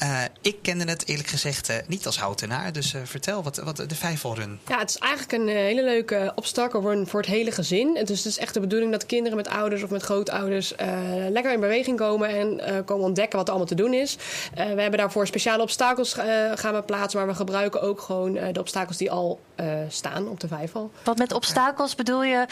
[0.42, 2.72] ik kende het eerlijk gezegd niet als Houtenaar.
[2.72, 4.58] Dus vertel, wat, wat de Vijfval Run?
[4.68, 7.94] Ja, het is eigenlijk een hele leuke obstacle run voor het hele gezin.
[8.04, 10.72] Dus het is echt de bedoeling dat kinderen met ouders of met grootouders
[11.30, 14.16] lekker in beweging komen en uh, komen ontdekken wat er allemaal te doen is.
[14.58, 18.32] Uh, we hebben daarvoor speciale obstakels uh, gaan we plaatsen, maar we gebruiken ook gewoon
[18.32, 19.40] de obstakels die al
[19.88, 20.90] staan op de vijfval.
[21.02, 22.46] Wat met obstakels bedoel je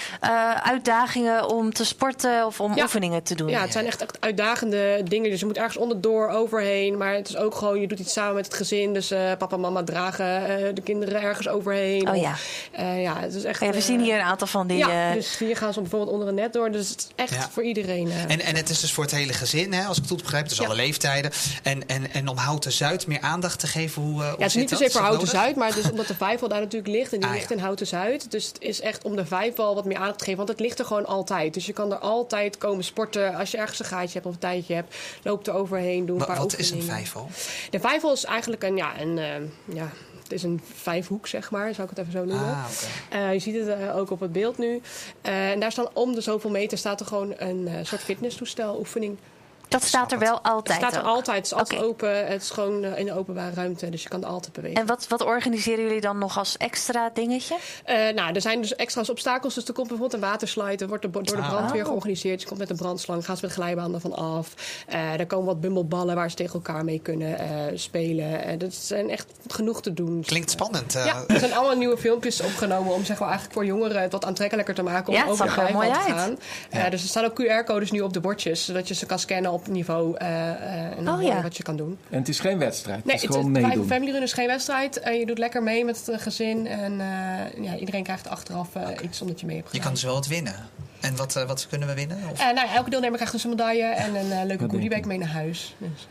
[0.62, 2.82] uitdagingen om te sporten of om ja.
[2.82, 3.48] oefeningen te doen?
[3.48, 5.30] Ja, het zijn echt, echt uitdagende dingen.
[5.30, 8.34] Dus je moet ergens onderdoor overheen, maar het is ook gewoon, je doet iets samen
[8.34, 8.92] met het gezin.
[8.92, 12.08] Dus papa en mama dragen de kinderen ergens overheen.
[12.08, 12.30] Oh ja.
[12.30, 14.76] Of, ja, het is echt, ja, we zien hier een aantal van die...
[14.76, 16.70] Ja, dus hier gaan ze bijvoorbeeld onder een net door.
[16.70, 17.48] Dus het is echt ja.
[17.50, 18.10] voor iedereen.
[18.28, 20.48] En, en het is dus voor het hele gezin, hè, als ik het goed begrijp.
[20.48, 20.64] Dus Ja.
[20.64, 21.30] alle leeftijden.
[21.62, 24.54] En, en, en om Houten Zuid meer aandacht te geven, hoe, uh, Ja, het is
[24.54, 27.12] niet per se voor Houten Zuid, maar dus omdat de vijfval daar natuurlijk ligt.
[27.12, 27.54] En die Ah, ligt ja.
[27.56, 28.30] in Houten Zuid.
[28.30, 30.36] Dus het is echt om de vijfval wat meer aandacht te geven.
[30.38, 31.54] Want het ligt er gewoon altijd.
[31.54, 33.34] Dus je kan er altijd komen sporten.
[33.34, 36.06] Als je ergens een gaatje hebt of een tijdje hebt, loop er overheen.
[36.06, 37.28] Doe een paar wat is een vijfval?
[37.70, 39.90] De vijfval is eigenlijk een, ja, een, eh, ja,
[40.22, 41.74] het is een vijfhoek, zeg maar.
[41.74, 42.48] Zou ik het even zo noemen.
[42.48, 42.64] Ah.
[43.10, 44.80] Eh, je ziet het eh, ook op het beeld nu.
[45.22, 49.18] En daar staan om de zoveel meter staat er gewoon een soort fitnesstoestel, oefening.
[49.68, 51.06] Dat staat er wel Het altijd staat er ook.
[51.06, 51.36] altijd.
[51.36, 52.26] Het is altijd open.
[52.26, 53.88] Het is gewoon eh, in de openbare ruimte.
[53.88, 54.80] Dus je kan er altijd bewegen.
[54.80, 57.56] En wat, wat organiseren jullie dan nog als extra dingetje?
[57.84, 59.54] Eh, nou, er zijn dus extra's obstakels.
[59.54, 60.76] Dus er komt bijvoorbeeld een waterslide.
[60.84, 61.48] Er wordt door de Ah.
[61.48, 62.40] brandweer georganiseerd.
[62.40, 64.54] Je komt met een brandslang, gaan ze met glijbanen van af.
[64.86, 68.58] Eh, er komen wat bumbelballen waar ze tegen elkaar mee kunnen eh, spelen.
[68.58, 70.22] Dat zijn echt genoeg te doen.
[70.26, 70.92] Klinkt spannend.
[70.92, 74.24] Ja, er zijn allemaal nieuwe filmpjes opgenomen om zeg maar, eigenlijk voor jongeren het wat
[74.24, 76.38] aantrekkelijker te maken om Ja, het over de mooi te gaan.
[76.70, 79.50] Eh, dus er staan ook QR-codes nu op de bordjes, zodat je ze kan scannen
[79.52, 81.42] op niveau eh, eh, en dan Oh, je ja.
[81.42, 81.98] wat je kan doen.
[82.10, 83.86] En het is geen wedstrijd, Nee, het is het, gewoon het, meedoen.
[83.86, 85.00] Family Run is geen wedstrijd.
[85.00, 86.66] Eh, je doet lekker mee met het gezin.
[86.66, 89.84] En eh, ja, iedereen krijgt achteraf eh, iets omdat je mee hebt Je gedaan.
[89.86, 90.54] kan dus wel wat winnen.
[91.04, 92.18] En wat, eh, wat kunnen we winnen?
[92.32, 92.38] Of?
[92.40, 95.28] Eh, nou, elke deelnemer krijgt dus een medaille en een eh, leuke goodiebag mee naar
[95.28, 95.74] huis.
[95.78, 96.06] Dus,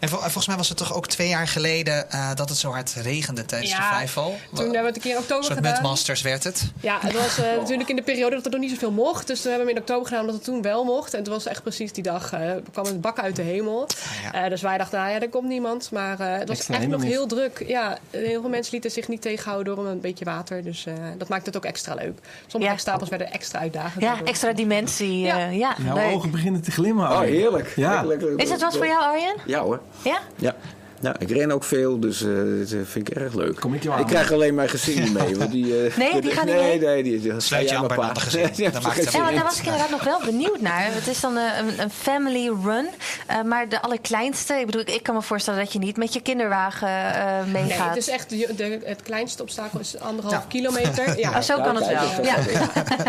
[0.00, 2.58] En vol- en volgens mij was het toch ook twee jaar geleden eh, dat het
[2.58, 4.36] zo hard regende tijdens Ja, de vijfval?
[4.54, 5.72] toen hebben we het een keer in oktober gedaan.
[5.72, 6.70] Mudmasters werd het.
[6.80, 9.26] Ja, het was eh, natuurlijk in de periode dat er nog niet zoveel mocht.
[9.26, 11.12] Dus we hebben hem in oktober gedaan omdat het toen wel mocht.
[11.12, 12.32] En het was echt precies die dag.
[12.32, 13.80] eh kwam het bak uit de hemel.
[13.82, 14.44] Ah, ja.
[14.44, 15.90] Eh, dus wij dachten, nou ja, er komt niemand.
[15.90, 17.64] Maar eh, het was echt nog heel druk.
[17.66, 20.62] Ja, heel veel mensen lieten zich niet tegenhouden door een beetje water.
[20.62, 22.18] Dus eh, dat maakt het ook extra leuk.
[22.46, 22.78] Sommige Ja.
[22.78, 24.02] stapels werden extra uitdagend.
[24.02, 24.16] Ja.
[24.24, 25.18] Extra dimensie.
[25.20, 25.38] Ja.
[25.38, 26.14] eh, ja, Jouw leuk.
[26.14, 27.10] ogen beginnen te glimmen.
[27.10, 27.72] Oh, heerlijk.
[27.76, 27.98] Ja.
[27.98, 28.22] Heerlijk.
[28.22, 29.34] Is het wat voor jou, Arjen?
[29.46, 29.80] Ja hoor.
[30.02, 30.18] Ja?
[30.36, 30.54] Ja.
[31.02, 33.60] Ja, ik ren ook veel, dus eh dat vind ik erg leuk.
[33.60, 34.08] Kom ik jou Ik aan?
[34.10, 35.36] krijg alleen mijn gezin niet mee.
[35.36, 36.88] Want die, eh, Nee, die gaan niet nee, mee?
[36.88, 38.20] Nee, die, die Sluit je aan bij maar een pa.
[38.20, 38.50] ander gezin.
[38.64, 40.84] Ja, Dan maakt het Ja, daar was ik inderdaad nog wel benieuwd naar.
[40.94, 42.86] Het is dan eh, een, een family run.
[43.26, 46.20] eh, maar de allerkleinste, ik bedoel, ik, kan me voorstellen dat je niet met je
[46.20, 47.88] kinderwagen eh, Nee, meegaat.
[47.88, 51.10] het is echt de, de- het kleinste obstakel is anderhalf kilometer.
[51.22, 51.30] Ja.
[51.30, 52.00] Oh, zo kan het wel.
[52.16, 52.36] dat Ja.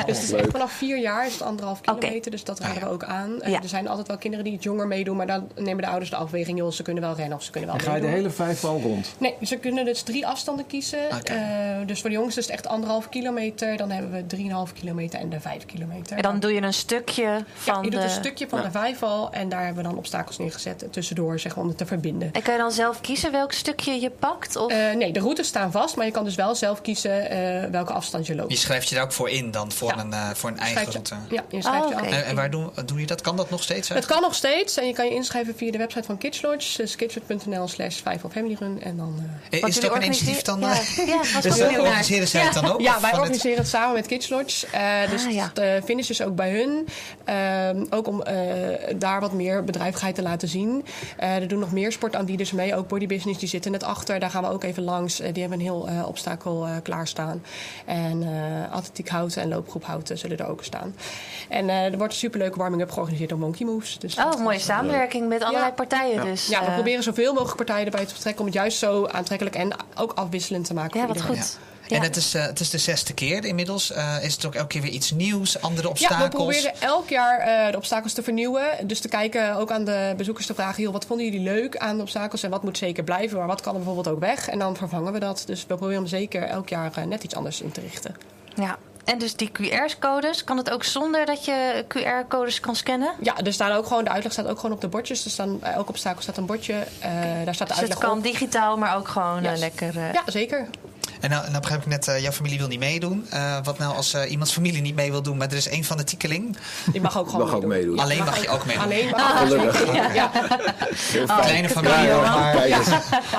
[0.06, 2.32] Dus het is echt vanaf vier jaar is het anderhalf kilometer.
[2.32, 3.41] Dus dat raden we ook aan.
[3.41, 3.62] Eh, Ja.
[3.62, 5.15] Er zijn altijd wel kinderen die iets jonger meedoen.
[5.17, 6.58] Maar dan nemen de ouders de afweging.
[6.58, 9.13] Joh, ze kunnen wel rennen of ze kunnen wel ga je de hele vijfval rond?
[9.17, 11.00] Nee, ze kunnen dus drie afstanden kiezen.
[11.19, 11.34] Oké.
[11.34, 13.78] Eh, dus voor de jongsten is het echt anderhalf kilometer.
[13.78, 16.15] Dan hebben we drieënhalf kilometer en de vijf kilometer.
[16.17, 18.06] En dan doe je een stukje ja, van je doet de...
[18.06, 19.32] een stukje van de vijfval.
[19.32, 22.30] En daar hebben we dan obstakels neergezet tussendoor, zeg maar, om het te verbinden.
[22.34, 24.56] En kan je dan zelf kiezen welk stukje je pakt?
[24.56, 24.72] Of...
[24.72, 25.96] Eh, nee, de routes staan vast.
[25.96, 28.52] Maar je kan dus wel zelf kiezen eh, welke afstand je loopt.
[28.52, 30.00] Je schrijft je daar ook voor in dan, voor, Ja.
[30.00, 31.36] een, eh, voor een eigen Schrijf je- route.
[31.36, 32.06] Ja, je schrijft Oh, je af.
[32.06, 33.22] En, en waar doe, doe je dat?
[33.22, 33.89] Kan dat nog steeds?
[33.89, 34.78] Het kan nog steeds.
[34.78, 36.78] En je kan je inschrijven via de website van Kids Lodge.
[36.78, 38.82] Dus kitslodge.nl slash 5 family run.
[38.82, 39.16] En dan...
[39.52, 40.64] Want Is het ook een initiatief dan?
[40.64, 42.82] organise- eh, Ja, ja, was Dus organiseren zij het dan ook?
[42.82, 44.68] Ja, Of wij het- organiseren het samen met Kids Lodge.
[44.72, 45.52] Eh, dus Ah, ja.
[45.54, 46.88] de finish is ook bij hun.
[47.26, 48.36] Ehm, ook om eh,
[48.96, 50.86] daar wat meer bedrijvigheid te laten zien.
[51.18, 52.76] Eh, er doen nog meer sportaanbieders mee.
[52.76, 54.20] Ook Body Business, die zitten net achter.
[54.20, 55.16] Daar gaan we ook even langs.
[55.18, 57.44] Die hebben een heel eh, obstakel eh, klaarstaan.
[57.86, 60.96] En eh atletiek houten en loopgroep houten zullen er ook staan.
[61.50, 64.00] En eh, er wordt een superleuke warming-up georganiseerd door Monkey Moves.
[64.00, 65.72] Dus Oh, mooie samenwerking met allerlei Ja.
[65.72, 66.24] partijen Ja.
[66.24, 66.48] dus.
[66.48, 69.71] Ja, we proberen zoveel mogelijk partijen erbij te betrekken om het juist zo aantrekkelijk en
[69.95, 70.99] ook afwisselend te maken.
[70.99, 71.38] Ja, wat iedereen.
[71.38, 71.58] goed.
[71.88, 72.02] En Ja.
[72.04, 73.91] het is, eh, het is de zesde keer inmiddels.
[73.91, 76.23] Eh, is het ook elke keer weer iets nieuws, andere Ja, obstakels?
[76.23, 78.88] we proberen elk jaar eh, de obstakels te vernieuwen.
[78.88, 80.84] Dus te kijken, ook aan de bezoekers te vragen...
[80.84, 83.38] Joh, wat vonden jullie leuk aan de obstakels en wat moet zeker blijven...
[83.38, 84.49] maar wat kan er bijvoorbeeld ook weg?
[84.49, 85.43] En dan vervangen we dat.
[85.45, 88.15] Dus we proberen hem zeker elk jaar net iets anders in te richten.
[88.56, 88.78] Ja.
[89.04, 93.13] En dus die QR-codes, kan het ook zonder dat je QR-codes kan scannen?
[93.20, 95.26] Ja, er staan ook gewoon, de uitleg staat ook gewoon op de bordjes.
[95.26, 96.74] Er staan, bij elk obstakel staat een bordje.
[97.00, 97.12] eh,
[97.46, 98.24] daar staat de Dus het uitleg kan op.
[98.24, 99.98] digitaal, maar ook gewoon eh, lekker...
[99.98, 100.68] eh, Ja, zeker.
[101.24, 103.26] En nou, nou begrijp ik net, eh, jouw familie wil niet meedoen.
[103.30, 105.84] Eh, wat nou als eh, iemands familie niet mee wil doen, maar er is één
[105.84, 106.58] fanatiekeling?
[106.92, 108.00] Die mag ook gewoon Mag ook meedoen.
[108.00, 108.84] Alleen mag je ook meedoen.
[108.84, 109.78] Alleen mag Ah, je ook gelukkig.
[109.80, 110.32] zeker, ja.
[111.30, 112.80] Oh, Kleine familie, Ja, maar- ja.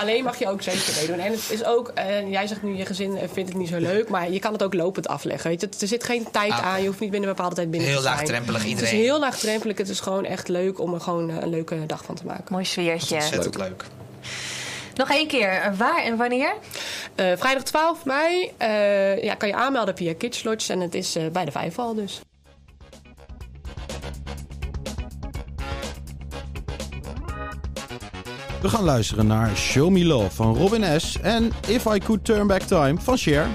[0.01, 1.19] Alleen mag je ook zeker meedoen.
[1.19, 1.93] En het is ook,
[2.31, 4.75] jij zegt nu je gezin vindt het niet zo leuk, maar je kan het ook
[4.75, 5.51] lopend afleggen.
[5.51, 5.69] Weet je?
[5.81, 7.99] Er zit geen tijd Ah, aan, je hoeft niet binnen een bepaalde tijd binnen Heel
[7.99, 8.17] te zijn.
[8.17, 8.93] laagdrempelig, Het iedereen.
[8.95, 12.15] is heel laagdrempelig, het is gewoon echt leuk om er gewoon een leuke dag van
[12.15, 12.45] te maken.
[12.49, 13.15] Mooi sfeertje.
[13.15, 13.85] Ontzettend leuk.
[14.95, 16.55] Nog één keer, waar en wanneer?
[17.15, 21.17] Eh, vrijdag 12 mei eh, ja, kan je aanmelden via Kids Lodge en het is
[21.17, 22.21] eh, bij de Vijfval dus.
[28.61, 31.21] We gaan luisteren naar Show Me Love van Robin S.
[31.21, 33.47] en If I Could Turn Back Time van Cher.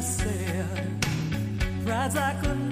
[0.00, 1.04] said,
[1.84, 2.67] Rides I could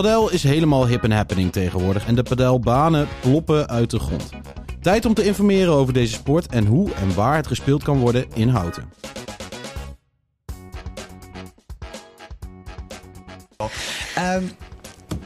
[0.00, 4.28] Padel is helemaal hip en happening tegenwoordig en de padelbanen ploppen uit de grond.
[4.80, 8.26] Tijd om te informeren over deze sport en hoe en waar het gespeeld kan worden
[8.34, 8.92] in Houten.
[14.14, 14.42] Ehm,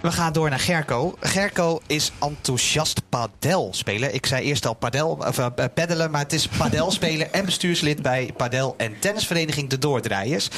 [0.01, 1.15] we gaan door naar Gerco.
[1.21, 4.15] Gerco is enthousiast padelspeler.
[4.15, 8.33] Ik zei eerst al padel, of, eh, paddelen, maar het is padelspeler en bestuurslid bij
[8.37, 10.49] padel- en tennisvereniging De Doordraaiers.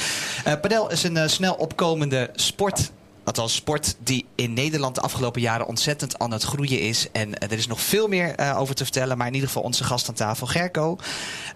[0.43, 2.91] Eh padel is een eh, snel opkomende sport.
[3.27, 7.07] Althans, sport die in Nederland de afgelopen jaren ontzettend aan het groeien is.
[7.11, 9.17] En eh, er is nog veel meer eh, over te vertellen.
[9.17, 10.97] Maar in ieder geval onze gast aan tafel, Gerco.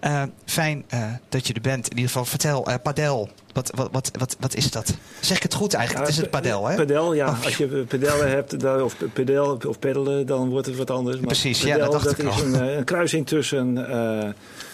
[0.00, 0.84] Eh, fijn
[1.28, 1.88] dat je er bent.
[1.88, 3.28] In ieder geval, vertel, padel.
[3.52, 4.94] Wat, wat, wat, wat, wat is dat?
[5.20, 6.06] Zeg ik het goed eigenlijk?
[6.06, 6.76] het is het padel, hè?
[6.76, 7.28] Padel, ja.
[7.28, 7.44] Oh.
[7.44, 11.16] Als je pedellen hebt, dan- of pedel of peddelen, dan wordt het wat anders.
[11.16, 12.42] Maar Precies, ja, dat dacht ik is al.
[12.44, 13.86] een, een kruising tussen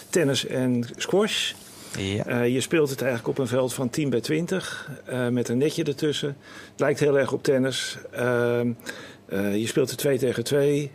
[0.09, 1.51] tennis en squash.
[1.97, 2.25] Ja.
[2.25, 5.57] Eh, je speelt het eigenlijk op een veld van 10 bij 20 eh, met een
[5.57, 6.37] netje ertussen.
[6.71, 7.97] Het lijkt heel erg op tennis.
[8.11, 8.71] Ehm,
[9.25, 10.91] eh, je speelt er 2 tegen 2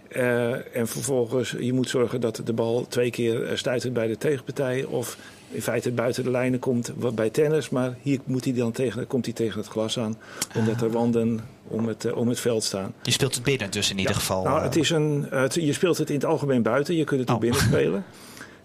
[0.72, 5.16] en vervolgens je moet zorgen dat de bal twee keer stuitert bij de tegenpartij of
[5.50, 9.06] in feite buiten de lijnen komt wat bij tennis, maar hier moet hij dan tegen,
[9.06, 10.16] komt hij tegen het glas aan
[10.56, 12.94] omdat er wanden om het, om het veld staan.
[13.02, 14.42] Je speelt het binnen dus in ieder geval.
[14.44, 16.94] Nou, het is een, het- je speelt het in het algemeen buiten.
[16.96, 17.42] Je kunt het ook Oh.
[17.42, 18.04] binnen spelen.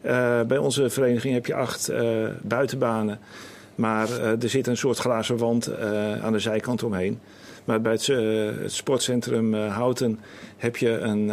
[0.02, 3.20] Eh, bij onze vereniging heb je acht eh, buitenbanen.
[3.76, 5.78] Maar eh, er zit een soort glazen wand
[6.22, 7.20] aan de zijkant omheen.
[7.66, 8.06] Maar bij het,
[8.62, 10.20] het sportcentrum Houten
[10.58, 11.32] heb je een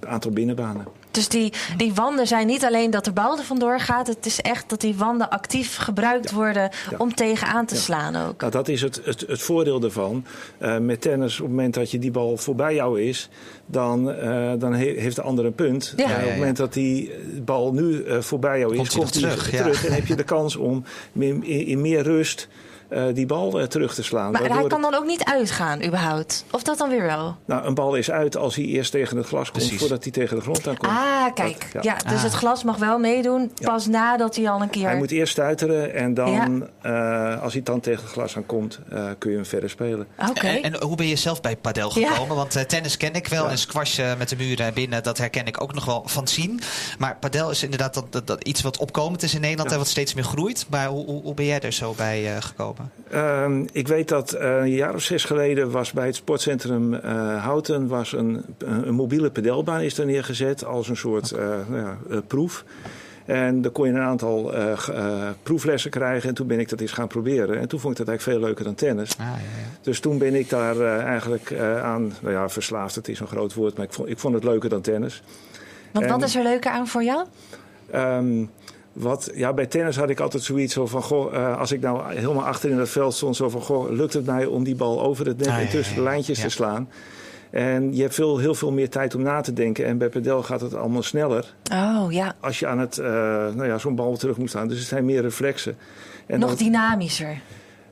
[0.00, 0.86] aantal binnenbanen.
[1.16, 4.06] Dus die, die wanden zijn niet alleen dat de bal er vandoor gaat.
[4.06, 7.80] Het is echt dat die wanden actief gebruikt worden om tegenaan te Ja.
[7.80, 8.40] slaan ook.
[8.40, 10.24] Nou, dat is het, het, het voordeel ervan.
[10.58, 13.28] Eh, met tennis, op het moment dat je die bal voorbij jou is,
[13.66, 15.92] dan, eh, dan he- heeft de ander een punt.
[15.96, 16.08] Ja.
[16.08, 17.10] Ja, op het moment dat die
[17.44, 19.82] bal nu eh, voorbij jou is, Komt hij komt nog hij terug, terug.
[19.82, 19.88] ja.
[19.88, 22.48] En heb je de kans om in, in, in meer rust
[22.88, 24.32] eh, die bal eh, terug te slaan.
[24.32, 26.44] Maar hij kan dan ook niet uitgaan, überhaupt.
[26.50, 27.36] Of dat dan weer wel?
[27.44, 29.78] Nou, een bal is uit als hij eerst tegen het glas komt, Precies.
[29.80, 30.92] voordat hij tegen de grond aankomt.
[30.92, 31.68] Ah, kijk.
[31.72, 31.96] Dat- ja.
[32.08, 34.86] dus het glas mag wel meedoen pas nadat hij al een keer...
[34.86, 39.04] Hij moet eerst stuiteren en dan, eh, als hij dan tegen het glas aankomt, eh
[39.18, 40.06] kun je hem verder spelen.
[40.28, 40.46] Oké.
[40.46, 42.10] En, en hoe ben je zelf bij padel Ja.
[42.10, 42.36] gekomen?
[42.36, 45.74] Want tennis ken ik wel en squash met de muren binnen, dat herken ik ook
[45.74, 46.60] nog wel van zien.
[46.98, 49.86] Maar padel is inderdaad dat, dat, dat iets wat opkomend is in Nederland en wat
[49.88, 50.66] steeds meer groeit.
[50.70, 52.42] Maar hoe, hoe, hoe ben jij er zo bij eh,
[53.10, 57.44] Ehm, ik weet dat eh, een jaar of zes geleden was bij het sportcentrum eh,
[57.44, 61.98] Houten was een, een, mobiele pedelbaan is er neergezet als een soort eh, nou ja,
[62.10, 62.64] eh, proef.
[63.24, 64.54] En dan kon je een aantal
[65.42, 66.28] proeflessen krijgen.
[66.28, 67.58] En toen ben ik dat eens gaan proberen.
[67.60, 69.18] En toen vond ik dat eigenlijk veel leuker dan tennis.
[69.18, 69.78] Ah, ja, ja.
[69.80, 73.54] Dus toen ben ik daar eigenlijk eh, aan, nou ja, verslaafd, het is een groot
[73.54, 75.22] woord, maar ik vond, ik vond het leuker dan tennis.
[75.92, 77.26] Want En- wat is er leuker aan voor jou?
[77.90, 78.44] Ehm,
[78.96, 82.14] wat, ja, bij tennis had ik altijd zoiets zo van, goh, eh, als ik nou
[82.14, 85.02] helemaal achter in het veld stond, zo van, goh, lukt het mij om die bal
[85.02, 86.44] over het net Ah, en ja, tussen ja, de lijntjes Ja.
[86.44, 86.88] te slaan?
[87.50, 89.86] En je hebt veel, heel veel meer tijd om na te denken.
[89.86, 93.06] En bij padel gaat het allemaal sneller Oh ja, als je aan het, eh,
[93.54, 94.68] nou ja, zo'n bal terug moet staan.
[94.68, 95.76] Dus het zijn meer reflexen.
[96.26, 97.40] En nog dynamischer.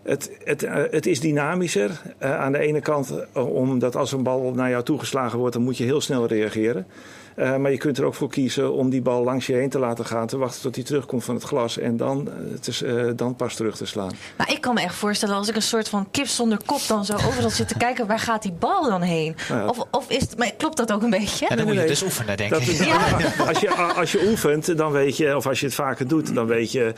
[0.02, 1.90] het, het, eh, het is dynamischer.
[2.18, 5.76] Eh, aan de ene kant omdat als een bal naar jou toegeslagen wordt, dan moet
[5.76, 6.86] je heel snel reageren.
[7.34, 9.78] Eh, maar je kunt er ook voor kiezen om die bal langs je heen te
[9.78, 12.82] laten gaan, te wachten tot hij terugkomt van het glas en dan, eh, het is,
[12.82, 14.10] eh, dan pas terug te slaan.
[14.38, 17.04] Nou, ik kan me echt voorstellen als ik een soort van kip zonder kop dan
[17.04, 19.36] zo overal zit te kijken, waar gaat die bal dan heen?
[19.48, 19.66] Nou ja.
[19.68, 21.46] Of, of is het, maar klopt dat ook een beetje?
[21.48, 22.68] Ja, dan moet je dus oefenen, denk Dat, ik.
[23.48, 26.46] als, je, als je oefent, dan weet je, of als je het vaker doet, dan
[26.46, 26.92] weet je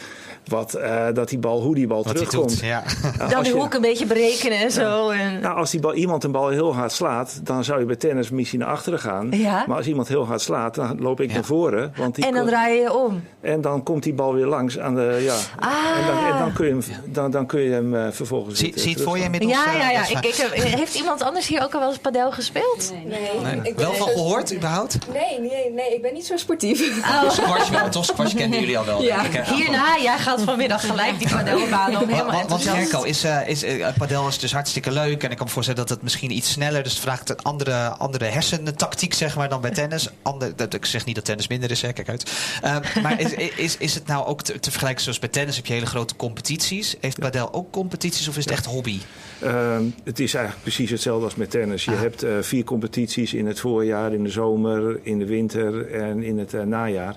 [0.44, 2.48] wat, eh, dat die bal, hoe die bal Wat terugkomt.
[2.48, 2.82] doet, ja.
[3.18, 5.08] Nou, Dan die je- hoek een beetje berekenen en zo.
[5.10, 5.40] En...
[5.40, 8.30] Nou, als die bal, iemand een bal heel hard slaat, dan zou je bij tennis
[8.30, 9.28] misschien naar achteren gaan.
[9.30, 9.64] Ja.
[9.66, 11.92] Maar als iemand heel hard slaat, dan loop ik naar voren.
[11.96, 13.22] Want die En dan draai je om.
[13.40, 15.20] en dan komt die bal weer langs aan de.
[15.22, 15.34] Ja.
[15.58, 15.98] Ah.
[16.00, 18.58] En, dan, en dan kun je hem, dan, dan kun je hem vervolgens.
[18.58, 19.52] Zie, weer, zie je het voor je inmiddels?
[19.52, 20.02] Ja, eh, ja, ja.
[20.08, 22.92] Ik, ik heb, heeft iemand anders hier ook al wel eens padel gespeeld?
[23.04, 23.60] Nee.
[23.60, 23.74] Nee.
[23.74, 24.98] Wel van gehoord, überhaupt?
[25.12, 26.98] Nee, nee, nee, ik ben niet zo sportief.
[27.00, 27.30] Oh.
[27.38, 28.04] Squash wel, toch?
[28.04, 29.22] Squash kenden jullie al wel, Ja.
[29.22, 29.40] denk ik.
[29.44, 29.54] hè?
[29.54, 31.92] Hierna, jij gaat vanmiddag gelijk die padelbaan op.
[31.94, 35.22] Want, Helemaal want, want is, eh, is, eh, padel is dus hartstikke leuk.
[35.22, 36.82] En ik kan me voorstellen dat het misschien iets sneller...
[36.82, 40.08] dus het vraagt een andere, andere hersentactiek zeg maar, dan bij tennis.
[40.22, 42.32] Ander, dat, ik zeg niet dat tennis minder is, hè, kijk uit.
[42.62, 45.56] Eh, maar is, is, is het nou ook te, te vergelijken zoals bij tennis?
[45.56, 46.96] Heb je hele grote competities.
[47.00, 48.98] Heeft padel ook competities of is het echt hobby?
[49.40, 51.84] Ehm, het is eigenlijk precies hetzelfde als met tennis.
[51.84, 52.00] Je Ah.
[52.00, 56.38] hebt eh, vier competities in het voorjaar, in de zomer, in de winter en in
[56.38, 57.16] het eh, najaar.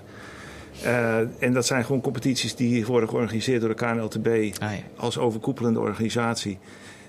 [0.82, 4.78] Eh, en dat zijn gewoon competities die worden georganiseerd door de KNLTB Ah, ja.
[4.96, 6.58] als overkoepelende organisatie.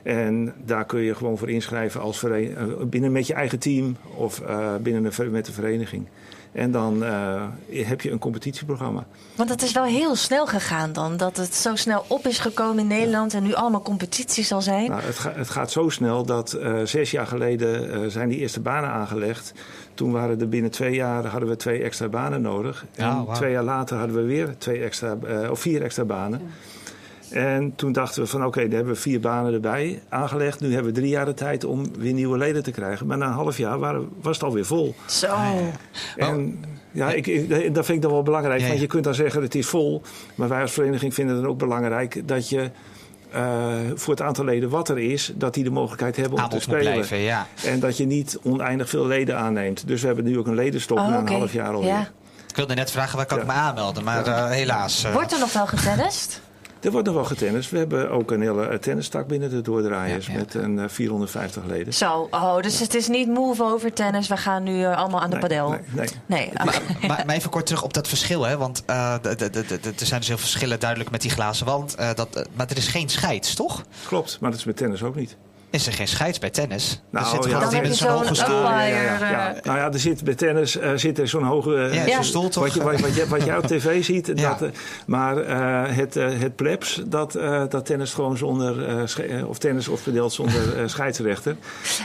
[0.04, 4.40] En daar kun je gewoon voor inschrijven als eh, binnen met je eigen team of
[4.40, 6.08] eh, binnen een, met de vereniging.
[6.52, 9.06] En dan eh, heb je een competitieprogramma.
[9.36, 11.18] Want het is wel heel snel gegaan dan.
[11.18, 14.90] Dat het zo snel op is gekomen in Nederland en nu allemaal competities zal zijn.
[14.90, 18.40] Nou, het, ga- het gaat zo snel dat eh, zes jaar geleden eh, zijn die
[18.40, 19.54] eerste banen aangelegd.
[19.94, 22.86] Toen waren er binnen twee jaar hadden we twee extra banen nodig.
[22.96, 23.36] En Ja, wauw.
[23.36, 25.18] twee jaar later hadden we weer twee extra,
[25.50, 26.42] of vier extra banen.
[27.32, 30.60] En toen dachten we van oké, dan hebben we vier banen erbij aangelegd.
[30.60, 33.08] Nu hebben we drie jaar de tijd om weer nieuwe leden te krijgen.
[33.08, 34.96] Maar na een half jaar waren, was het alweer vol.
[35.06, 35.36] Zo.
[36.18, 38.62] En ja, ik, ik- dat vind ik dan wel belangrijk.
[38.62, 40.02] Ja, Want je kunt dan zeggen het is vol.
[40.36, 42.70] Maar wij als vereniging vinden het ook belangrijk dat je
[43.32, 43.42] eh,
[43.96, 46.82] voor het aantal leden wat er is, dat die de mogelijkheid hebben om te spelen.
[46.92, 47.48] blijven, ja.
[47.66, 49.88] En dat je niet oneindig veel leden aanneemt.
[49.88, 51.90] Dus we hebben nu ook een ledenstop Oh, na een half jaar alweer.
[51.90, 52.10] Ja.
[52.50, 55.04] Ik wilde net vragen waar kan ik me aanmelden, maar eh, helaas.
[55.04, 56.42] eh, Wordt er nog wel getennist?
[56.82, 57.70] Er wordt nog wel getennist.
[57.72, 60.38] We hebben ook een hele eh, tennistak binnen de doordraaiers Ja, ja.
[60.40, 61.94] met een eh, 450 leden.
[61.94, 64.28] Zo, oh, dus het is niet move over tennis.
[64.28, 65.70] We gaan nu eh, allemaal aan de Nee, padel.
[65.70, 66.08] nee, nee.
[66.26, 66.64] Nee, oké.
[66.64, 68.58] Maar, maar, maar even kort terug op dat verschil, hè?
[68.58, 69.36] want eh, er
[69.96, 71.96] zijn dus heel veel verschillen duidelijk met die glazen wand.
[71.96, 73.84] eh, dat, eh, maar er is geen scheids, toch?
[74.08, 75.38] Klopt, maar dat is met tennis ook niet.
[75.72, 77.02] Is er geen scheids bij tennis?
[77.10, 77.58] Nou, er zit ja.
[77.60, 78.62] gewoon heb iemand je met zo'n hoge stoel.
[78.64, 79.56] Ja, ja.
[79.64, 81.76] Nou ja, er zit bij tennis eh, zit er zo'n hoge.
[81.76, 82.14] eh, Ja, Ja.
[82.16, 82.64] zo'n stoel toch?
[82.64, 84.32] Wat, je, wat, wat, je, wat jij op tv ziet.
[84.36, 84.50] Ja.
[84.50, 84.70] Dat, eh,
[85.06, 89.10] maar eh, het, het plebs, dat, eh, dat tennis gewoon zonder.
[89.10, 91.56] sche- of tennis of verdeeld zonder eh, scheidsrechter.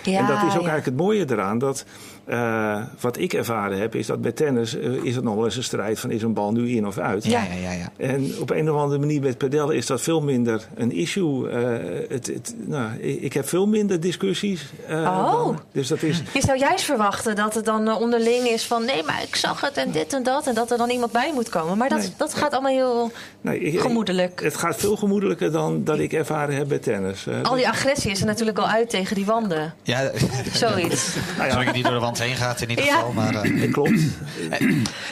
[0.03, 0.53] ja, en dat is ook ja.
[0.55, 1.59] eigenlijk het mooie eraan.
[1.59, 1.85] Dat,
[2.27, 5.57] eh, wat ik ervaren heb, is dat bij tennis eh, is het nog wel eens
[5.57, 7.25] een strijd van is een bal nu in of uit.
[7.25, 7.73] Ja, ja, ja.
[7.73, 7.89] ja.
[7.97, 11.49] En op een of andere manier met padel is dat veel minder een issue.
[11.49, 14.67] Eh, het, het, nou, ik, ik heb veel minder discussies.
[14.87, 15.33] eh, Oh.
[15.33, 16.23] dan- dus dat is.
[16.33, 18.85] Je zou juist verwachten dat het dan onderling is van...
[18.85, 20.47] nee, maar ik zag het en dit en dat...
[20.47, 21.79] en dat er dan iemand bij moet komen.
[21.79, 22.13] Maar dat, Nee.
[22.17, 23.11] dat gaat allemaal heel
[23.41, 24.41] Nee, ik- gemoedelijk.
[24.43, 27.27] Het gaat veel gemoedelijker dan dat ik ervaren heb bij tennis.
[27.43, 29.75] Al die agressie is er natuurlijk al uit tegen die wanden.
[29.83, 30.11] ja
[30.53, 31.15] Zoiets.
[31.39, 32.95] nou Zolang je niet door de wand heen gaat in ieder Ja.
[32.95, 33.13] geval.
[33.13, 34.01] Maar, eh, dat klopt.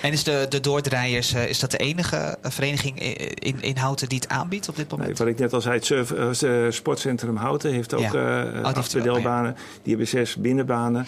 [0.02, 3.00] en is de, de doordraaiers, eh, is dat de enige eh, vereniging
[3.38, 5.08] in, in Houten die het aanbiedt op dit moment?
[5.08, 6.10] Nee, wat ik net al zei, het surf,
[6.42, 8.06] eh, sportcentrum Houten heeft ook Ja.
[8.12, 9.54] eh Oh, die heeft- acht pedelbanen.
[9.82, 11.06] Die hebben zes binnenbanen.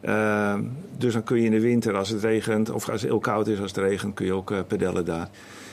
[0.00, 0.62] Ehm,
[0.98, 3.48] dus dan kun je in de winter, als het regent, of als het heel koud
[3.48, 5.28] is als het regent, kun je ook eh, pedellen daar.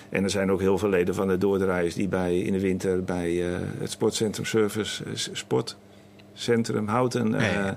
[0.09, 3.03] En er zijn ook heel veel leden van de doordraaiers die bij, in de winter
[3.03, 7.73] bij eh, het sportcentrum Service, eh, Sportcentrum Houten, eh eh,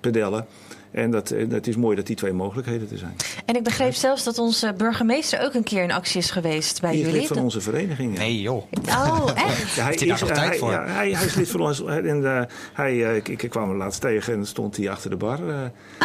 [0.00, 0.46] pedellen.
[0.90, 3.16] En dat, eh, dat is mooi dat die twee mogelijkheden er zijn.
[3.44, 6.90] En ik begreep zelfs dat onze burgemeester ook een keer in actie is geweest bij
[6.90, 7.20] Die is jullie.
[7.20, 8.12] lid van onze vereniging.
[8.12, 8.18] ja.
[8.18, 8.62] Nee joh.
[8.88, 9.74] Oh, echt?
[9.74, 10.70] Ja, hij, Heeft hij daar is, nog eh, tijd hij, voor?
[10.70, 11.84] ja, hij, hij is lid van ons.
[11.84, 12.42] En, eh,
[12.72, 15.48] hij, eh, ik, ik kwam hem laatst tegen en stond hij achter de bar.
[15.48, 15.54] eh.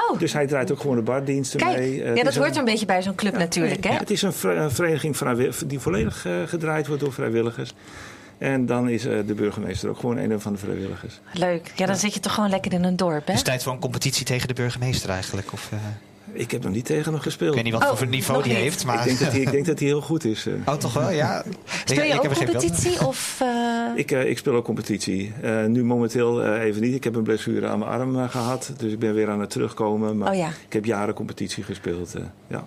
[0.09, 0.19] Oh.
[0.19, 2.03] Dus hij draait ook gewoon de bardiensten Kijk, mee.
[2.03, 3.93] Eh, ja, dat is hoort een- er een beetje bij zo'n club natuurlijk, hè?
[3.93, 5.17] Het is een, een vereniging
[5.65, 7.73] die volledig eh, gedraaid wordt door vrijwilligers.
[8.37, 11.19] En dan is eh, de burgemeester ook gewoon een van de vrijwilligers.
[11.33, 11.71] Leuk.
[11.75, 13.31] Ja, dan zit je toch gewoon lekker in een dorp, hè?
[13.31, 15.51] Het is tijd voor een competitie tegen de burgemeester eigenlijk.
[15.53, 15.77] Of, eh,
[16.41, 17.49] Ik heb nog niet tegen hem gespeeld.
[17.49, 18.63] ik weet niet wat Oh, voor niveau nog die niet.
[18.63, 18.97] heeft, maar...
[18.99, 20.45] Ik denk dat hij, ik denk dat hij heel goed is.
[20.45, 20.53] eh.
[20.65, 21.09] Oh, toch wel?
[21.11, 21.43] Ja.
[21.85, 23.07] Speel je Ik- ik ook competitie?
[23.07, 23.47] Of, eh,
[23.95, 25.33] Ik, ik speel ook competitie.
[25.41, 26.95] Eh, nu momenteel eh, even niet.
[26.95, 28.73] Ik heb een blessure aan mijn arm eh, gehad.
[28.77, 30.17] Dus ik ben weer aan het terugkomen.
[30.17, 30.47] Maar Oh ja.
[30.67, 32.15] ik heb jaren competitie gespeeld.
[32.15, 32.65] eh, ja.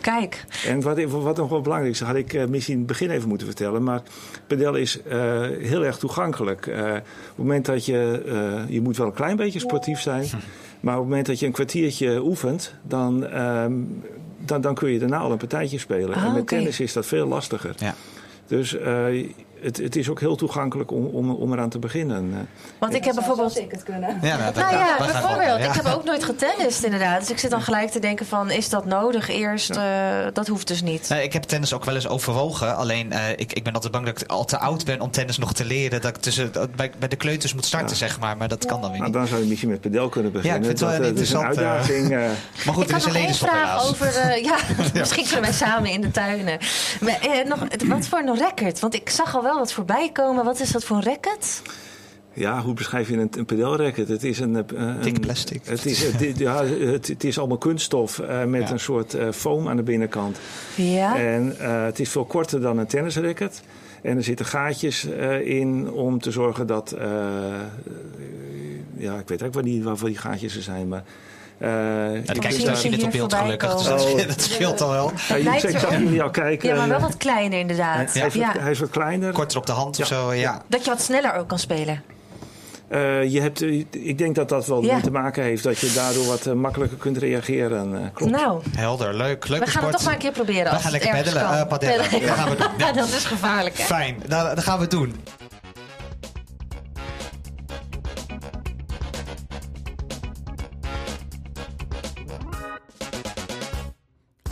[0.00, 0.44] Kijk.
[0.66, 3.28] En wat, wat nog wel belangrijk is, had ik eh, misschien in het begin even
[3.28, 3.82] moeten vertellen.
[3.82, 4.02] Maar
[4.46, 6.66] padel is eh, heel erg toegankelijk.
[6.66, 10.26] Eh, op het moment dat je, eh, je moet wel een klein beetje sportief zijn.
[10.80, 13.72] Maar op het moment dat je een kwartiertje oefent, dan, ehm,
[14.38, 16.14] dan, dan kun je daarna al een partijtje spelen.
[16.14, 17.74] Ah, en met tennis is dat veel lastiger.
[17.78, 17.94] Ja.
[18.46, 19.26] Dus eh,
[19.62, 22.30] het, het is ook heel toegankelijk om, om, om eraan te beginnen.
[22.32, 22.38] Eh,
[22.78, 23.58] Want ik heb bijvoorbeeld...
[23.58, 24.18] ik het kunnen.
[24.22, 25.60] Ja, nou, Nou ja, bijvoorbeeld.
[25.60, 27.20] Ik heb ook nooit getennist inderdaad.
[27.20, 29.70] Dus ik zit dan gelijk te denken van, is dat nodig eerst?
[29.70, 29.84] Eh,
[30.32, 31.08] dat hoeft dus niet.
[31.08, 32.76] Nee, ik heb tennis ook wel eens overwogen.
[32.76, 35.38] Alleen eh, ik, ik ben altijd bang dat ik al te oud ben om tennis
[35.38, 36.00] nog te leren.
[36.00, 38.36] Dat ik tussen, dat bij, bij de kleuters moet starten, zeg maar.
[38.36, 39.18] Maar dat kan dan weer nou, niet.
[39.18, 40.62] dan zou je misschien met padel kunnen beginnen.
[40.62, 42.38] Ja, ik vind het wel dat, een dat is een interessant, eh, uitdaging.
[42.64, 43.88] Maar goed, ik er is een nog één levensschop vraag helaas.
[43.88, 44.06] over...
[44.16, 44.56] eh, ja,
[44.94, 46.58] misschien kunnen wij samen in de tuinen.
[47.00, 48.80] Maar, nog, wat voor een racket?
[48.80, 50.44] Want ik zag al wel wat voorbij komen.
[50.44, 51.62] Wat is dat voor een racket?
[52.32, 54.08] Ja, hoe beschrijf je een, een pedelracket?
[54.08, 54.56] Het is een...
[54.56, 55.60] eh, een Dik plastic.
[55.64, 58.70] Het is, het, ja, het, het is allemaal kunststof eh, met Ja.
[58.70, 60.38] een soort eh, foam aan de binnenkant.
[60.74, 61.16] Ja.
[61.18, 63.62] En eh, het is veel korter dan een tennisracket.
[64.02, 66.92] En er zitten gaatjes eh, in om te zorgen dat...
[66.92, 67.06] eh,
[68.96, 71.04] ja, ik weet eigenlijk die, waarvoor die gaatjes er zijn, maar...
[71.60, 73.74] eh, Ja, de kijkers daar je zien het hier op beeld voorbij gelukkig.
[73.74, 73.98] Dus komen.
[74.16, 74.28] dat, Oh.
[74.28, 75.12] dat scheelt al wel.
[75.28, 76.68] Ja, je- ik zag jullie al kijken.
[76.68, 77.96] Ja, maar wel wat kleiner inderdaad.
[77.96, 78.52] hij, is wat, Ja.
[78.58, 79.32] hij is wat kleiner.
[79.32, 80.62] Korter op de hand of zo, ja.
[80.68, 82.02] Dat je wat sneller ook kan spelen.
[82.88, 84.92] Eh, je hebt, eh, ik denk dat dat wel Ja.
[84.92, 87.94] mee te maken heeft dat je daardoor wat eh, makkelijker kunt reageren.
[87.94, 88.32] eh, klopt.
[88.32, 89.48] Nou, Helder, leuk.
[89.48, 90.64] Leuke we gaan het toch maar een keer proberen.
[90.64, 91.66] We als gaan lekker peddelen, eh.
[91.66, 91.96] Peddelen.
[92.10, 92.66] Dat gaan we doen.
[92.76, 92.86] Ja.
[92.86, 93.84] Ja, dat is gevaarlijk, hè?
[93.84, 95.14] Fijn, nou, dat gaan we doen.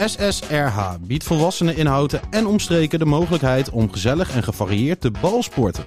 [0.07, 5.85] SSRH biedt volwassenen in Houten en omstreken de mogelijkheid om gezellig en gevarieerd te balsporten.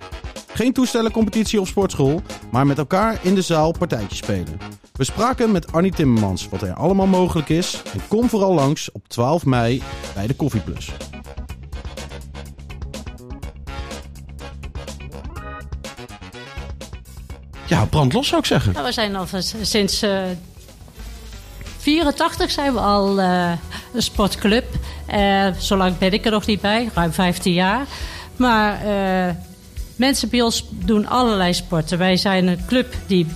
[0.53, 4.59] Geen toestellencompetitie of sportschool, maar met elkaar in de zaal partijtjes spelen.
[4.93, 9.07] We spraken met Arnie Timmermans wat er allemaal mogelijk is en kom vooral langs op
[9.07, 9.83] 12 mei
[10.13, 10.91] bij de Koffieplus.
[17.65, 18.83] Ja, brand los zou ik zeggen.
[18.83, 19.25] We zijn al
[19.61, 20.23] sinds eh
[21.81, 23.51] 84 zijn we al eh,
[23.93, 24.65] een sportclub.
[25.05, 27.85] Eh zolang ben ik er nog niet bij, ruim 15 jaar.
[28.35, 29.33] Maar eh,
[29.95, 31.97] mensen bij ons doen allerlei sporten.
[31.97, 33.27] Wij zijn een club die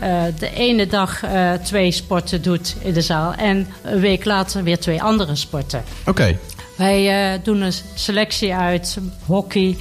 [0.00, 1.22] eh, de ene dag
[1.62, 3.34] twee sporten doet in de zaal.
[3.34, 5.84] En een week later weer twee andere sporten.
[6.06, 6.38] Oké.
[6.76, 9.76] Wij doen een selectie uit hockey,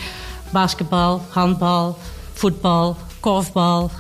[0.50, 1.98] basketbal, handbal,
[2.34, 3.92] voetbal, korfbal.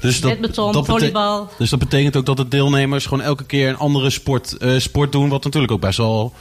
[0.00, 1.50] Dus bete- volleybal.
[1.58, 5.12] dus dat betekent ook dat de deelnemers gewoon elke keer een andere sport, eh, sport
[5.12, 6.32] doen, wat natuurlijk ook best wel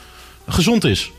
[0.47, 1.11] gezond is.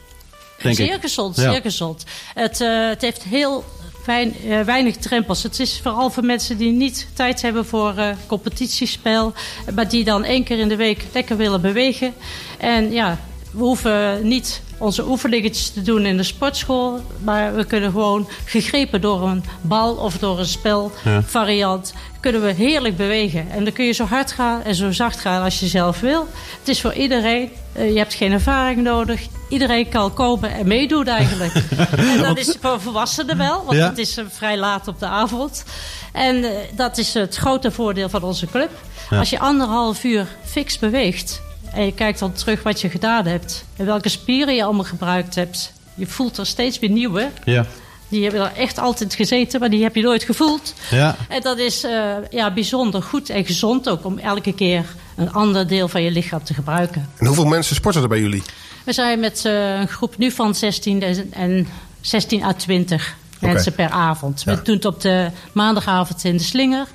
[0.62, 1.00] Denk zeer ik.
[1.00, 1.50] gezond, Ja.
[1.52, 2.04] zeer gezond.
[2.34, 3.64] Het, eh, het heeft heel
[4.02, 5.42] fijn, eh, weinig drempels.
[5.42, 7.94] Het is vooral voor mensen die niet tijd hebben voor
[8.26, 9.32] competitiespel.
[9.74, 12.14] Maar die dan één keer in de week lekker willen bewegen.
[12.58, 13.18] En ja,
[13.52, 17.00] we hoeven niet onze oefeningetjes te doen in de sportschool.
[17.24, 21.94] Maar we kunnen gewoon gegrepen door een bal of door een spelvariant...
[22.20, 23.50] kunnen we heerlijk bewegen.
[23.50, 26.26] En dan kun je zo hard gaan en zo zacht gaan als je zelf wil.
[26.58, 27.50] Het is voor iedereen.
[27.72, 29.20] Eh, je hebt geen ervaring nodig.
[29.48, 31.54] Iedereen kan komen en meedoen eigenlijk.
[32.14, 33.88] en dat is voor volwassenen wel, want Ja.
[33.88, 35.64] het is eh, vrij laat op de avond.
[36.12, 38.70] En eh, dat is het grote voordeel van onze club.
[39.10, 39.18] Ja.
[39.18, 41.40] Als je anderhalf uur fix beweegt
[41.72, 45.34] en je kijkt dan terug wat je gedaan hebt en welke spieren je allemaal gebruikt
[45.34, 47.30] hebt, je voelt er steeds weer nieuwe.
[47.44, 47.66] Ja.
[48.08, 50.74] Die hebben er echt altijd gezeten, maar die heb je nooit gevoeld.
[50.90, 51.16] Ja.
[51.28, 54.84] En dat is eh, ja, bijzonder goed en gezond ook om elke keer
[55.16, 57.08] een ander deel van je lichaam te gebruiken.
[57.18, 58.42] En hoeveel mensen sporten er bij jullie?
[58.84, 61.68] We zijn met eh, een groep nu van 16 en- en
[62.00, 64.42] 16 à 20 mensen per avond.
[64.44, 66.86] We doen het op de maandagavond in de Slinger